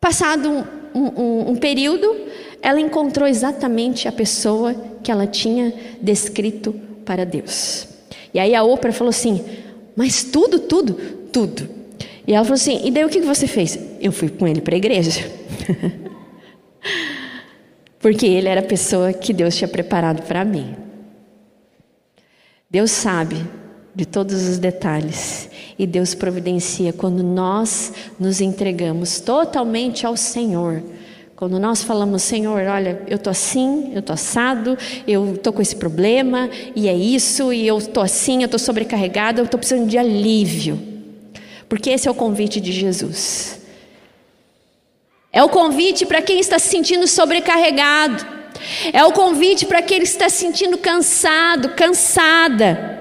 Passado 0.00 0.66
um, 0.94 1.00
um, 1.00 1.50
um 1.50 1.56
período, 1.56 2.16
ela 2.60 2.80
encontrou 2.80 3.28
exatamente 3.28 4.08
a 4.08 4.12
pessoa 4.12 4.74
que 5.02 5.10
ela 5.12 5.26
tinha 5.26 5.72
descrito 6.00 6.74
para 7.04 7.24
Deus. 7.24 7.86
E 8.34 8.38
aí 8.38 8.54
a 8.54 8.62
Oprah 8.62 8.92
falou 8.92 9.10
assim: 9.10 9.44
Mas 9.94 10.24
tudo, 10.24 10.58
tudo, 10.58 10.94
tudo. 11.32 11.68
E 12.26 12.34
ela 12.34 12.44
falou 12.44 12.56
assim: 12.56 12.80
E 12.84 12.90
daí 12.90 13.04
o 13.04 13.08
que 13.08 13.20
você 13.20 13.46
fez? 13.46 13.78
Eu 14.00 14.12
fui 14.12 14.28
com 14.28 14.46
ele 14.46 14.60
para 14.60 14.74
a 14.74 14.78
igreja. 14.78 15.30
Porque 18.00 18.26
ele 18.26 18.48
era 18.48 18.60
a 18.60 18.64
pessoa 18.64 19.12
que 19.12 19.32
Deus 19.32 19.54
tinha 19.56 19.68
preparado 19.68 20.22
para 20.22 20.44
mim. 20.44 20.74
Deus 22.72 22.90
sabe 22.90 23.36
de 23.94 24.06
todos 24.06 24.48
os 24.48 24.56
detalhes 24.56 25.46
e 25.78 25.86
Deus 25.86 26.14
providencia 26.14 26.90
quando 26.90 27.22
nós 27.22 27.92
nos 28.18 28.40
entregamos 28.40 29.20
totalmente 29.20 30.06
ao 30.06 30.16
Senhor. 30.16 30.82
Quando 31.36 31.58
nós 31.58 31.82
falamos, 31.82 32.22
Senhor, 32.22 32.62
olha, 32.62 33.02
eu 33.06 33.18
tô 33.18 33.28
assim, 33.28 33.92
eu 33.94 34.00
tô 34.00 34.14
assado, 34.14 34.78
eu 35.06 35.36
tô 35.36 35.52
com 35.52 35.60
esse 35.60 35.76
problema 35.76 36.48
e 36.74 36.88
é 36.88 36.94
isso, 36.94 37.52
e 37.52 37.66
eu 37.66 37.78
tô 37.78 38.00
assim, 38.00 38.42
eu 38.42 38.48
tô 38.48 38.58
sobrecarregada, 38.58 39.42
eu 39.42 39.46
tô 39.46 39.58
precisando 39.58 39.86
de 39.86 39.98
alívio. 39.98 40.80
Porque 41.68 41.90
esse 41.90 42.08
é 42.08 42.10
o 42.10 42.14
convite 42.14 42.58
de 42.58 42.72
Jesus. 42.72 43.60
É 45.30 45.42
o 45.42 45.48
convite 45.50 46.06
para 46.06 46.22
quem 46.22 46.40
está 46.40 46.58
se 46.58 46.70
sentindo 46.70 47.06
sobrecarregado. 47.06 48.41
É 48.92 49.04
o 49.04 49.12
convite 49.12 49.66
para 49.66 49.78
aquele 49.78 50.02
que 50.02 50.10
está 50.10 50.28
se 50.28 50.38
sentindo 50.38 50.78
cansado, 50.78 51.70
cansada. 51.70 53.00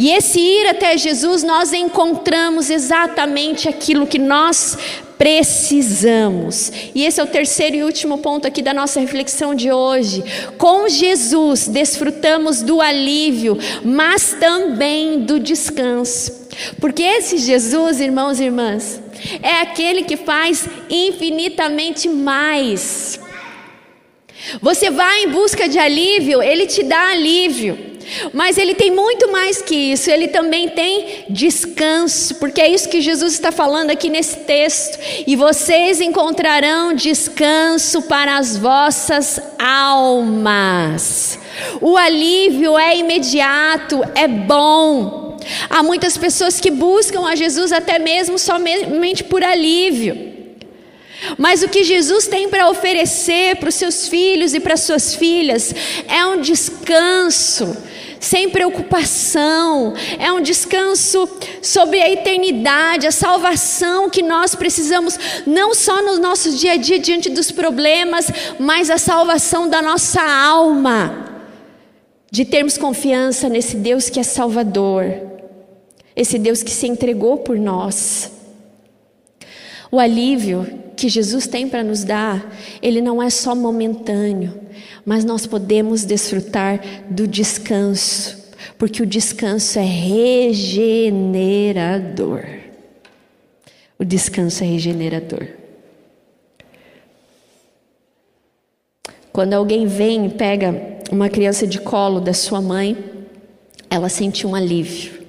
E 0.00 0.10
esse 0.10 0.38
ir 0.38 0.68
até 0.68 0.96
Jesus, 0.96 1.42
nós 1.42 1.72
encontramos 1.72 2.70
exatamente 2.70 3.68
aquilo 3.68 4.06
que 4.06 4.18
nós 4.18 4.78
precisamos. 5.18 6.70
E 6.94 7.04
esse 7.04 7.20
é 7.20 7.24
o 7.24 7.26
terceiro 7.26 7.74
e 7.74 7.82
último 7.82 8.18
ponto 8.18 8.46
aqui 8.46 8.62
da 8.62 8.72
nossa 8.72 9.00
reflexão 9.00 9.56
de 9.56 9.72
hoje. 9.72 10.22
Com 10.56 10.88
Jesus 10.88 11.66
desfrutamos 11.66 12.62
do 12.62 12.80
alívio, 12.80 13.58
mas 13.84 14.36
também 14.38 15.18
do 15.18 15.40
descanso. 15.40 16.46
Porque 16.80 17.02
esse 17.02 17.36
Jesus, 17.36 18.00
irmãos 18.00 18.38
e 18.38 18.44
irmãs, 18.44 19.02
é 19.42 19.62
aquele 19.62 20.04
que 20.04 20.16
faz 20.16 20.68
infinitamente 20.88 22.08
mais. 22.08 23.18
Você 24.60 24.90
vai 24.90 25.24
em 25.24 25.28
busca 25.28 25.68
de 25.68 25.78
alívio, 25.78 26.42
ele 26.42 26.66
te 26.66 26.82
dá 26.82 27.10
alívio. 27.10 27.88
Mas 28.32 28.56
ele 28.56 28.74
tem 28.74 28.90
muito 28.90 29.30
mais 29.30 29.60
que 29.60 29.74
isso, 29.74 30.10
ele 30.10 30.28
também 30.28 30.68
tem 30.68 31.26
descanso, 31.28 32.36
porque 32.36 32.60
é 32.60 32.68
isso 32.68 32.88
que 32.88 33.00
Jesus 33.00 33.34
está 33.34 33.52
falando 33.52 33.90
aqui 33.90 34.08
nesse 34.08 34.38
texto. 34.40 34.98
E 35.26 35.36
vocês 35.36 36.00
encontrarão 36.00 36.94
descanso 36.94 38.02
para 38.02 38.38
as 38.38 38.56
vossas 38.56 39.40
almas. 39.58 41.38
O 41.80 41.96
alívio 41.96 42.78
é 42.78 42.96
imediato, 42.96 44.02
é 44.14 44.26
bom. 44.26 45.36
Há 45.68 45.82
muitas 45.82 46.16
pessoas 46.16 46.60
que 46.60 46.70
buscam 46.70 47.26
a 47.26 47.34
Jesus 47.34 47.72
até 47.72 47.98
mesmo 47.98 48.38
somente 48.38 49.24
por 49.24 49.42
alívio. 49.42 50.27
Mas 51.36 51.62
o 51.62 51.68
que 51.68 51.84
Jesus 51.84 52.26
tem 52.26 52.48
para 52.48 52.70
oferecer 52.70 53.56
para 53.56 53.68
os 53.68 53.74
seus 53.74 54.08
filhos 54.08 54.54
e 54.54 54.60
para 54.60 54.74
as 54.74 54.80
suas 54.80 55.14
filhas 55.14 55.74
é 56.08 56.24
um 56.24 56.40
descanso 56.40 57.76
sem 58.20 58.48
preocupação, 58.50 59.94
é 60.18 60.32
um 60.32 60.40
descanso 60.40 61.28
sobre 61.62 62.00
a 62.00 62.10
eternidade, 62.10 63.06
a 63.06 63.12
salvação 63.12 64.10
que 64.10 64.22
nós 64.22 64.54
precisamos, 64.54 65.18
não 65.46 65.74
só 65.74 66.02
no 66.02 66.18
nosso 66.18 66.50
dia 66.56 66.72
a 66.72 66.76
dia 66.76 66.98
diante 66.98 67.30
dos 67.30 67.50
problemas, 67.50 68.26
mas 68.58 68.90
a 68.90 68.98
salvação 68.98 69.68
da 69.68 69.80
nossa 69.80 70.22
alma, 70.22 71.26
de 72.30 72.44
termos 72.44 72.76
confiança 72.76 73.48
nesse 73.48 73.76
Deus 73.76 74.10
que 74.10 74.20
é 74.20 74.22
Salvador, 74.22 75.04
esse 76.14 76.38
Deus 76.38 76.62
que 76.62 76.70
se 76.70 76.86
entregou 76.86 77.38
por 77.38 77.56
nós. 77.56 78.37
O 79.90 79.98
alívio 79.98 80.66
que 80.96 81.08
Jesus 81.08 81.46
tem 81.46 81.66
para 81.68 81.82
nos 81.82 82.04
dar, 82.04 82.54
ele 82.82 83.00
não 83.00 83.22
é 83.22 83.30
só 83.30 83.54
momentâneo, 83.54 84.60
mas 85.04 85.24
nós 85.24 85.46
podemos 85.46 86.04
desfrutar 86.04 86.80
do 87.08 87.26
descanso, 87.26 88.36
porque 88.76 89.02
o 89.02 89.06
descanso 89.06 89.78
é 89.78 89.84
regenerador. 89.84 92.44
O 93.98 94.04
descanso 94.04 94.62
é 94.62 94.66
regenerador. 94.66 95.48
Quando 99.32 99.54
alguém 99.54 99.86
vem 99.86 100.26
e 100.26 100.30
pega 100.30 100.98
uma 101.10 101.30
criança 101.30 101.66
de 101.66 101.80
colo 101.80 102.20
da 102.20 102.34
sua 102.34 102.60
mãe, 102.60 102.96
ela 103.88 104.08
sente 104.08 104.44
um 104.46 104.54
alívio, 104.54 105.22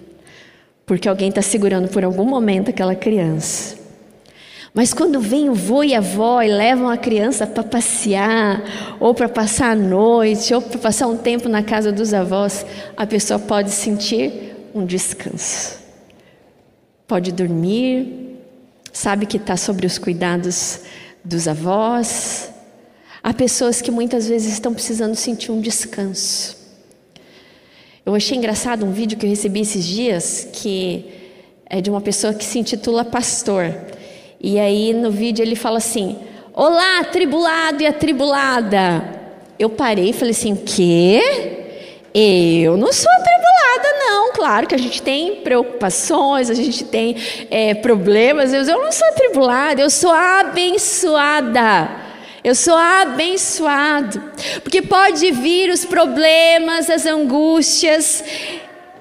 porque 0.85 1.07
alguém 1.07 1.29
está 1.29 1.41
segurando 1.41 1.87
por 1.87 2.03
algum 2.03 2.25
momento 2.25 2.69
aquela 2.69 2.95
criança. 2.95 3.78
Mas 4.73 4.93
quando 4.93 5.19
vem 5.19 5.49
o 5.49 5.55
vô 5.55 5.83
e 5.83 5.95
a 5.95 5.97
avó 5.97 6.41
e 6.41 6.47
levam 6.47 6.89
a 6.89 6.97
criança 6.97 7.47
para 7.47 7.63
passear, 7.63 8.97
ou 8.99 9.13
para 9.13 9.27
passar 9.27 9.71
a 9.71 9.75
noite, 9.75 10.53
ou 10.53 10.61
para 10.61 10.77
passar 10.77 11.07
um 11.07 11.17
tempo 11.17 11.49
na 11.49 11.63
casa 11.63 11.91
dos 11.91 12.13
avós, 12.13 12.65
a 12.95 13.05
pessoa 13.07 13.39
pode 13.39 13.71
sentir 13.71 14.55
um 14.73 14.85
descanso. 14.85 15.79
Pode 17.07 17.31
dormir, 17.31 18.37
sabe 18.93 19.25
que 19.25 19.37
está 19.37 19.57
sobre 19.57 19.87
os 19.87 19.97
cuidados 19.97 20.81
dos 21.23 21.47
avós. 21.47 22.51
Há 23.23 23.33
pessoas 23.33 23.81
que 23.81 23.89
muitas 23.89 24.27
vezes 24.29 24.53
estão 24.53 24.73
precisando 24.73 25.15
sentir 25.15 25.51
um 25.51 25.59
descanso. 25.59 26.57
Eu 28.05 28.13
achei 28.15 28.37
engraçado 28.37 28.85
um 28.85 28.91
vídeo 28.91 29.17
que 29.17 29.25
eu 29.25 29.29
recebi 29.29 29.61
esses 29.61 29.83
dias, 29.83 30.47
que 30.53 31.05
é 31.65 31.81
de 31.81 31.89
uma 31.89 32.01
pessoa 32.01 32.33
que 32.33 32.45
se 32.45 32.59
intitula 32.59 33.03
Pastor. 33.03 33.73
E 34.41 34.57
aí 34.57 34.93
no 34.93 35.11
vídeo 35.11 35.43
ele 35.43 35.55
fala 35.55 35.79
assim: 35.79 36.17
Olá, 36.53 36.99
atribulado 36.99 37.83
e 37.83 37.85
atribulada. 37.85 39.19
Eu 39.57 39.69
parei 39.69 40.11
e 40.11 40.13
falei 40.13 40.31
assim: 40.31 40.55
Quê? 40.55 41.57
Eu 42.13 42.77
não 42.77 42.93
sou 42.93 43.11
atribulada, 43.11 43.99
não. 43.99 44.31
Claro 44.31 44.65
que 44.65 44.75
a 44.75 44.77
gente 44.77 45.01
tem 45.01 45.35
preocupações, 45.37 46.49
a 46.49 46.53
gente 46.53 46.85
tem 46.85 47.17
é, 47.51 47.73
problemas. 47.73 48.53
Eu 48.53 48.81
não 48.81 48.93
sou 48.93 49.07
atribulada, 49.09 49.81
eu 49.81 49.89
sou 49.89 50.11
abençoada. 50.11 51.89
Eu 52.41 52.55
sou 52.55 52.75
abençoado. 52.75 54.23
Porque 54.63 54.81
pode 54.81 55.29
vir 55.31 55.69
os 55.69 55.83
problemas, 55.83 56.89
as 56.89 57.05
angústias. 57.05 58.23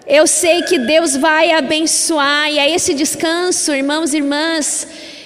Eu 0.04 0.26
sei 0.26 0.62
que 0.62 0.80
Deus 0.80 1.16
vai 1.16 1.52
abençoar. 1.52 2.50
E 2.50 2.58
é 2.58 2.68
esse 2.74 2.92
descanso, 2.92 3.72
irmãos 3.72 4.12
e 4.12 4.16
irmãs 4.16 5.16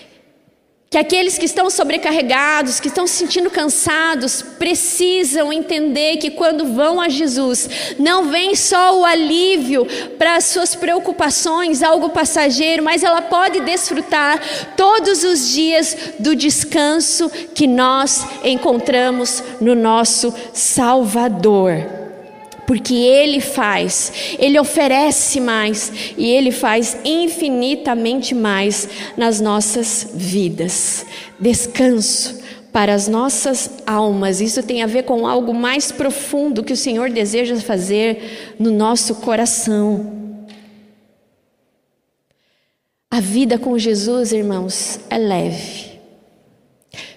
que 0.92 0.98
aqueles 0.98 1.38
que 1.38 1.46
estão 1.46 1.70
sobrecarregados, 1.70 2.78
que 2.78 2.88
estão 2.88 3.06
se 3.06 3.14
sentindo 3.14 3.48
cansados, 3.48 4.42
precisam 4.42 5.50
entender 5.50 6.18
que 6.18 6.30
quando 6.30 6.66
vão 6.66 7.00
a 7.00 7.08
Jesus, 7.08 7.96
não 7.98 8.28
vem 8.28 8.54
só 8.54 9.00
o 9.00 9.02
alívio 9.02 9.86
para 10.18 10.36
as 10.36 10.44
suas 10.44 10.74
preocupações, 10.74 11.82
algo 11.82 12.10
passageiro, 12.10 12.84
mas 12.84 13.02
ela 13.02 13.22
pode 13.22 13.60
desfrutar 13.60 14.38
todos 14.76 15.24
os 15.24 15.48
dias 15.48 15.96
do 16.18 16.36
descanso 16.36 17.30
que 17.54 17.66
nós 17.66 18.26
encontramos 18.44 19.42
no 19.62 19.74
nosso 19.74 20.34
Salvador 20.52 22.01
porque 22.66 22.94
Ele 22.94 23.40
faz, 23.40 24.36
Ele 24.38 24.58
oferece 24.58 25.40
mais. 25.40 25.92
E 26.16 26.28
Ele 26.30 26.50
faz 26.50 26.96
infinitamente 27.04 28.34
mais 28.34 28.88
nas 29.16 29.40
nossas 29.40 30.08
vidas. 30.14 31.04
Descanso 31.38 32.40
para 32.72 32.94
as 32.94 33.06
nossas 33.06 33.70
almas, 33.86 34.40
isso 34.40 34.62
tem 34.62 34.82
a 34.82 34.86
ver 34.86 35.02
com 35.02 35.26
algo 35.26 35.52
mais 35.52 35.92
profundo 35.92 36.64
que 36.64 36.72
o 36.72 36.76
Senhor 36.76 37.10
deseja 37.10 37.54
fazer 37.56 38.54
no 38.58 38.70
nosso 38.70 39.16
coração. 39.16 40.46
A 43.10 43.20
vida 43.20 43.58
com 43.58 43.78
Jesus, 43.78 44.32
irmãos, 44.32 45.00
é 45.10 45.18
leve, 45.18 46.00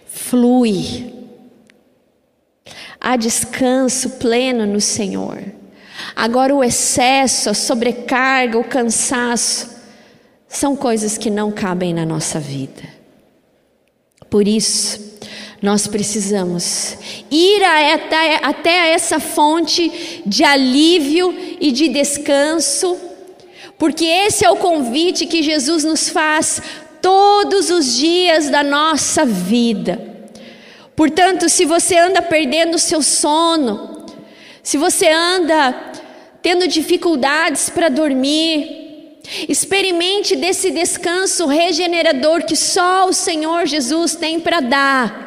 flui 0.05 1.14
há 3.05 3.15
descanso 3.15 4.09
pleno 4.11 4.65
no 4.65 4.81
Senhor. 4.81 5.37
Agora, 6.15 6.55
o 6.55 6.63
excesso, 6.63 7.51
a 7.51 7.53
sobrecarga, 7.53 8.57
o 8.57 8.63
cansaço, 8.63 9.69
são 10.47 10.75
coisas 10.75 11.15
que 11.15 11.29
não 11.29 11.51
cabem 11.51 11.93
na 11.93 12.03
nossa 12.03 12.39
vida. 12.39 12.81
Por 14.27 14.47
isso, 14.47 15.19
nós 15.61 15.85
precisamos 15.85 16.97
ir 17.29 17.63
até, 17.63 18.43
até 18.43 18.93
essa 18.93 19.19
fonte 19.19 20.23
de 20.25 20.43
alívio 20.43 21.31
e 21.61 21.71
de 21.71 21.87
descanso, 21.89 22.97
porque 23.77 24.03
esse 24.03 24.43
é 24.43 24.49
o 24.49 24.57
convite 24.57 25.27
que 25.27 25.43
Jesus 25.43 25.83
nos 25.83 26.09
faz 26.09 26.59
todos 27.03 27.69
os 27.69 27.95
dias 27.97 28.49
da 28.49 28.63
nossa 28.63 29.23
vida. 29.23 30.14
Portanto, 30.95 31.49
se 31.49 31.65
você 31.65 31.97
anda 31.97 32.21
perdendo 32.21 32.75
o 32.75 32.79
seu 32.79 33.01
sono, 33.01 34.05
se 34.63 34.77
você 34.77 35.09
anda 35.09 35.73
tendo 36.41 36.67
dificuldades 36.67 37.69
para 37.69 37.89
dormir, 37.89 39.19
experimente 39.49 40.35
desse 40.35 40.71
descanso 40.71 41.47
regenerador 41.47 42.45
que 42.45 42.55
só 42.55 43.07
o 43.07 43.13
Senhor 43.13 43.65
Jesus 43.65 44.15
tem 44.15 44.39
para 44.39 44.59
dar. 44.59 45.25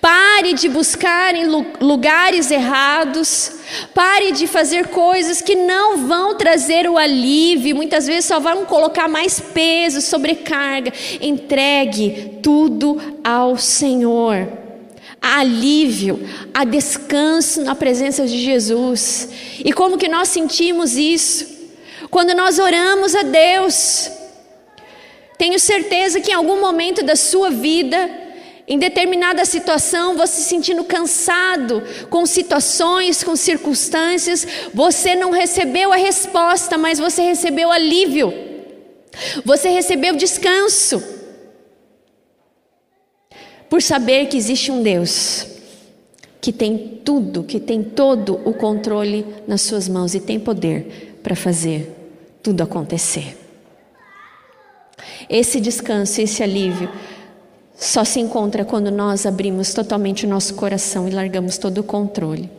Pare 0.00 0.52
de 0.52 0.68
buscar 0.68 1.34
em 1.34 1.46
lugares 1.80 2.50
errados, 2.50 3.52
pare 3.92 4.30
de 4.30 4.46
fazer 4.46 4.88
coisas 4.88 5.40
que 5.40 5.56
não 5.56 6.06
vão 6.06 6.36
trazer 6.36 6.88
o 6.88 6.96
alívio, 6.96 7.74
muitas 7.74 8.06
vezes 8.06 8.26
só 8.26 8.38
vão 8.38 8.64
colocar 8.64 9.08
mais 9.08 9.40
peso, 9.40 10.00
sobrecarga. 10.00 10.92
Entregue 11.20 12.38
tudo 12.42 13.18
ao 13.24 13.56
Senhor. 13.56 14.46
Alívio, 15.20 16.24
há 16.54 16.64
descanso 16.64 17.62
na 17.62 17.74
presença 17.74 18.24
de 18.26 18.38
Jesus. 18.38 19.28
E 19.64 19.72
como 19.72 19.98
que 19.98 20.08
nós 20.08 20.28
sentimos 20.28 20.96
isso? 20.96 21.56
Quando 22.10 22.34
nós 22.34 22.60
oramos 22.60 23.16
a 23.16 23.22
Deus. 23.22 24.10
Tenho 25.36 25.58
certeza 25.58 26.20
que 26.20 26.30
em 26.30 26.34
algum 26.34 26.60
momento 26.60 27.02
da 27.02 27.16
sua 27.16 27.50
vida, 27.50 28.25
em 28.68 28.78
determinada 28.78 29.44
situação, 29.44 30.16
você 30.16 30.40
se 30.40 30.48
sentindo 30.48 30.82
cansado 30.82 31.82
com 32.10 32.26
situações, 32.26 33.22
com 33.22 33.36
circunstâncias, 33.36 34.46
você 34.74 35.14
não 35.14 35.30
recebeu 35.30 35.92
a 35.92 35.96
resposta, 35.96 36.76
mas 36.76 36.98
você 36.98 37.22
recebeu 37.22 37.70
alívio, 37.70 38.32
você 39.44 39.68
recebeu 39.68 40.16
descanso, 40.16 41.02
por 43.68 43.80
saber 43.82 44.26
que 44.26 44.36
existe 44.36 44.70
um 44.70 44.82
Deus 44.82 45.46
que 46.40 46.52
tem 46.52 47.00
tudo, 47.04 47.42
que 47.42 47.58
tem 47.58 47.82
todo 47.82 48.40
o 48.44 48.54
controle 48.54 49.26
nas 49.48 49.62
suas 49.62 49.88
mãos 49.88 50.14
e 50.14 50.20
tem 50.20 50.38
poder 50.38 51.18
para 51.22 51.34
fazer 51.34 51.92
tudo 52.42 52.62
acontecer. 52.62 53.36
Esse 55.28 55.60
descanso, 55.60 56.20
esse 56.20 56.42
alívio, 56.42 56.88
só 57.76 58.04
se 58.04 58.18
encontra 58.20 58.64
quando 58.64 58.90
nós 58.90 59.26
abrimos 59.26 59.74
totalmente 59.74 60.24
o 60.24 60.28
nosso 60.28 60.54
coração 60.54 61.06
e 61.06 61.10
largamos 61.10 61.58
todo 61.58 61.78
o 61.78 61.84
controle. 61.84 62.50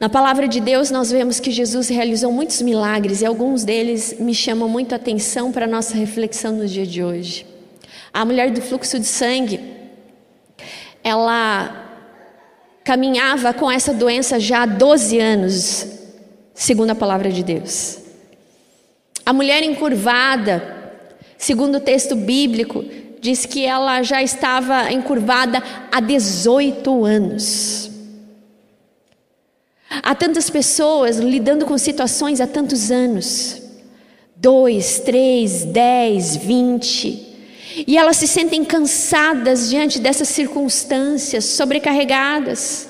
Na 0.00 0.08
palavra 0.08 0.48
de 0.48 0.60
Deus, 0.60 0.90
nós 0.90 1.10
vemos 1.10 1.38
que 1.40 1.50
Jesus 1.50 1.88
realizou 1.88 2.32
muitos 2.32 2.60
milagres 2.62 3.20
e 3.20 3.26
alguns 3.26 3.64
deles 3.64 4.16
me 4.18 4.34
chamam 4.34 4.68
muito 4.68 4.92
a 4.92 4.96
atenção 4.96 5.52
para 5.52 5.64
a 5.64 5.68
nossa 5.68 5.94
reflexão 5.94 6.52
no 6.52 6.66
dia 6.66 6.86
de 6.86 7.02
hoje. 7.02 7.46
A 8.12 8.24
mulher 8.24 8.50
do 8.50 8.60
fluxo 8.60 8.98
de 8.98 9.06
sangue, 9.06 9.60
ela 11.04 11.84
caminhava 12.84 13.52
com 13.52 13.70
essa 13.70 13.92
doença 13.92 14.38
já 14.38 14.62
há 14.62 14.66
12 14.66 15.18
anos, 15.18 15.86
segundo 16.54 16.90
a 16.90 16.94
palavra 16.94 17.30
de 17.30 17.42
Deus. 17.42 17.98
A 19.24 19.32
mulher 19.32 19.62
encurvada, 19.62 20.92
segundo 21.36 21.76
o 21.76 21.80
texto 21.80 22.14
bíblico, 22.14 22.84
diz 23.26 23.44
que 23.44 23.66
ela 23.66 24.04
já 24.04 24.22
estava 24.22 24.92
encurvada 24.92 25.60
há 25.90 25.98
18 25.98 27.04
anos. 27.04 27.90
Há 30.00 30.14
tantas 30.14 30.48
pessoas 30.48 31.18
lidando 31.18 31.66
com 31.66 31.76
situações 31.76 32.40
há 32.40 32.46
tantos 32.46 32.92
anos 32.92 33.62
dois, 34.36 35.00
três, 35.00 35.64
dez, 35.64 36.36
vinte. 36.36 37.34
E 37.84 37.96
elas 37.96 38.16
se 38.16 38.28
sentem 38.28 38.64
cansadas 38.64 39.70
diante 39.70 39.98
dessas 39.98 40.28
circunstâncias, 40.28 41.44
sobrecarregadas. 41.46 42.88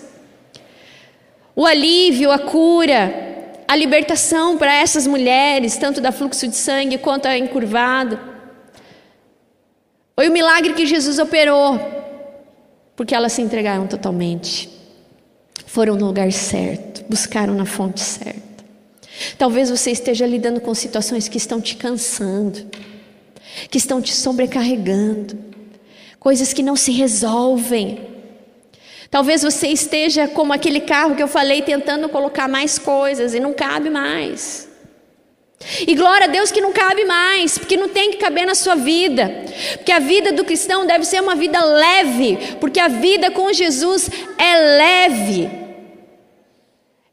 O 1.55 1.65
alívio, 1.65 2.31
a 2.31 2.39
cura, 2.39 3.55
a 3.67 3.75
libertação 3.75 4.59
para 4.59 4.75
essas 4.75 5.07
mulheres, 5.07 5.79
tanto 5.79 6.01
da 6.01 6.13
fluxo 6.13 6.47
de 6.47 6.57
sangue 6.57 6.99
quanto 6.99 7.27
a 7.27 7.39
encurvada 7.39 8.36
foi 10.17 10.31
o 10.31 10.33
milagre 10.33 10.73
que 10.73 10.87
Jesus 10.87 11.19
operou, 11.19 11.79
porque 12.97 13.15
elas 13.15 13.35
se 13.35 13.43
entregaram 13.43 13.87
totalmente. 13.87 14.67
Foram 15.67 15.95
no 15.95 16.07
lugar 16.07 16.33
certo, 16.33 17.05
buscaram 17.07 17.53
na 17.53 17.67
fonte 17.67 18.01
certa. 18.01 18.65
Talvez 19.37 19.69
você 19.69 19.91
esteja 19.91 20.27
lidando 20.27 20.59
com 20.59 20.75
situações 20.75 21.29
que 21.29 21.37
estão 21.37 21.61
te 21.61 21.77
cansando, 21.77 22.65
que 23.71 23.77
estão 23.77 24.01
te 24.01 24.15
sobrecarregando, 24.15 25.39
coisas 26.19 26.55
que 26.55 26.63
não 26.63 26.77
se 26.77 26.93
resolvem. 26.93 28.01
Talvez 29.11 29.43
você 29.43 29.69
esteja 29.69 30.27
como 30.27 30.51
aquele 30.51 30.81
carro 30.81 31.15
que 31.15 31.23
eu 31.23 31.29
falei, 31.29 31.61
tentando 31.61 32.09
colocar 32.09 32.49
mais 32.49 32.79
coisas 32.79 33.35
e 33.35 33.41
não 33.41 33.53
cabe 33.53 33.91
mais. 33.91 34.66
E 35.87 35.95
glória 35.95 36.27
a 36.27 36.31
Deus 36.31 36.51
que 36.53 36.61
não 36.61 36.73
cabe 36.73 37.05
mais, 37.05 37.59
porque 37.59 37.77
não 37.77 37.89
tem 37.89 38.11
que 38.11 38.19
caber 38.19 38.47
na 38.47 38.55
sua 38.55 38.75
vida. 38.75 39.45
Porque 39.77 39.91
a 39.91 39.99
vida 39.99 40.33
do 40.33 40.45
cristão 40.45 40.87
deve 40.87 41.05
ser 41.05 41.21
uma 41.21 41.35
vida 41.35 41.63
leve, 41.65 42.39
porque 42.61 42.79
a 42.79 42.89
vida 42.89 43.31
com 43.31 43.53
Jesus 43.53 44.11
é 44.39 44.77
leve. 44.77 45.51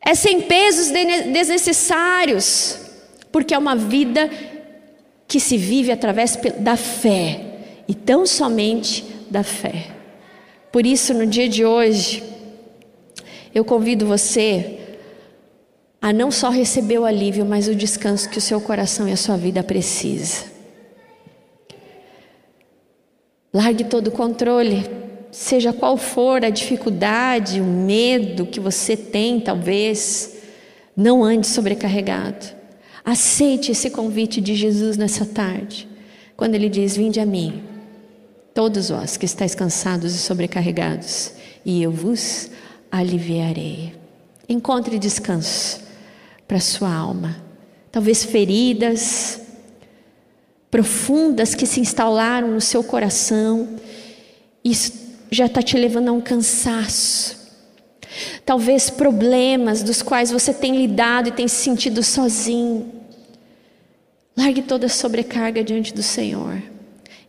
É 0.01 0.13
sem 0.13 0.41
pesos 0.41 0.91
desnecessários, 0.91 2.77
porque 3.31 3.53
é 3.53 3.57
uma 3.57 3.75
vida 3.75 4.29
que 5.27 5.39
se 5.39 5.57
vive 5.57 5.91
através 5.91 6.37
da 6.59 6.75
fé, 6.75 7.39
e 7.87 7.95
tão 7.95 8.25
somente 8.25 9.03
da 9.29 9.43
fé. 9.43 9.87
Por 10.71 10.85
isso, 10.85 11.13
no 11.13 11.25
dia 11.25 11.47
de 11.47 11.65
hoje, 11.65 12.23
eu 13.55 13.63
convido 13.63 14.05
você 14.05 14.79
a 16.03 16.11
não 16.11 16.29
só 16.29 16.49
receber 16.49 16.99
o 16.99 17.05
alívio, 17.05 17.45
mas 17.45 17.69
o 17.69 17.73
descanso 17.73 18.27
que 18.27 18.37
o 18.37 18.41
seu 18.41 18.59
coração 18.59 19.07
e 19.07 19.13
a 19.13 19.15
sua 19.15 19.37
vida 19.37 19.63
precisa. 19.63 20.43
Largue 23.53 23.85
todo 23.85 24.07
o 24.07 24.11
controle 24.11 24.85
seja 25.31 25.71
qual 25.71 25.95
for 25.95 26.43
a 26.43 26.49
dificuldade, 26.49 27.61
o 27.61 27.63
medo 27.63 28.45
que 28.45 28.59
você 28.59 28.97
tem, 28.97 29.39
talvez, 29.39 30.39
não 30.93 31.23
ande 31.23 31.47
sobrecarregado. 31.47 32.47
Aceite 33.05 33.71
esse 33.71 33.89
convite 33.89 34.41
de 34.41 34.55
Jesus 34.55 34.97
nessa 34.97 35.25
tarde, 35.25 35.87
quando 36.35 36.55
ele 36.55 36.67
diz: 36.67 36.97
Vinde 36.97 37.21
a 37.21 37.25
mim, 37.25 37.63
todos 38.53 38.89
vós 38.89 39.15
que 39.15 39.25
estáis 39.25 39.55
cansados 39.55 40.13
e 40.13 40.17
sobrecarregados, 40.17 41.31
e 41.63 41.81
eu 41.81 41.91
vos 41.91 42.51
aliviarei. 42.91 43.93
Encontre 44.49 44.99
descanso 44.99 45.82
para 46.53 46.59
sua 46.59 46.93
alma. 46.93 47.35
Talvez 47.91 48.23
feridas 48.23 49.41
profundas 50.69 51.55
que 51.55 51.65
se 51.65 51.79
instalaram 51.79 52.51
no 52.51 52.61
seu 52.61 52.83
coração, 52.83 53.69
isso 54.63 54.93
já 55.31 55.47
está 55.47 55.63
te 55.63 55.75
levando 55.75 56.09
a 56.09 56.11
um 56.11 56.21
cansaço. 56.21 57.35
Talvez 58.45 58.91
problemas 58.91 59.81
dos 59.81 60.03
quais 60.03 60.29
você 60.29 60.53
tem 60.53 60.77
lidado 60.77 61.29
e 61.29 61.31
tem 61.31 61.47
se 61.47 61.55
sentido 61.55 62.03
sozinho. 62.03 62.91
Largue 64.37 64.61
toda 64.61 64.85
a 64.85 64.89
sobrecarga 64.89 65.63
diante 65.63 65.91
do 65.91 66.03
Senhor. 66.03 66.61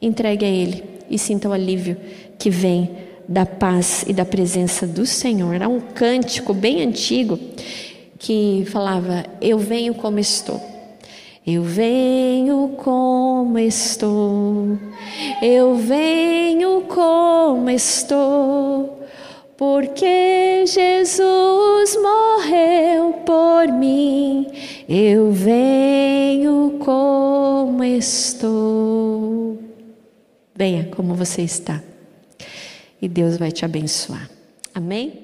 Entregue 0.02 0.44
a 0.44 0.48
Ele 0.48 0.84
e 1.08 1.18
sinta 1.18 1.48
o 1.48 1.52
alívio 1.54 1.96
que 2.38 2.50
vem 2.50 2.90
da 3.26 3.46
paz 3.46 4.04
e 4.06 4.12
da 4.12 4.26
presença 4.26 4.86
do 4.86 5.06
Senhor. 5.06 5.62
Há 5.62 5.68
um 5.68 5.80
cântico 5.80 6.52
bem 6.52 6.82
antigo 6.82 7.40
que 8.24 8.64
falava: 8.66 9.26
Eu 9.40 9.58
venho 9.58 9.94
como 9.94 10.18
estou. 10.18 10.60
Eu 11.46 11.62
venho 11.62 12.74
como 12.78 13.58
estou, 13.58 14.78
eu 15.42 15.74
venho 15.76 16.80
como 16.88 17.68
estou, 17.68 19.02
porque 19.54 20.64
Jesus 20.66 21.98
morreu 22.00 23.12
por 23.26 23.68
mim. 23.70 24.46
Eu 24.88 25.32
venho 25.32 26.78
como 26.82 27.84
estou. 27.84 29.58
Venha 30.54 30.84
como 30.96 31.14
você 31.14 31.42
está, 31.42 31.82
e 33.02 33.06
Deus 33.06 33.36
vai 33.36 33.52
te 33.52 33.66
abençoar. 33.66 34.30
Amém? 34.74 35.23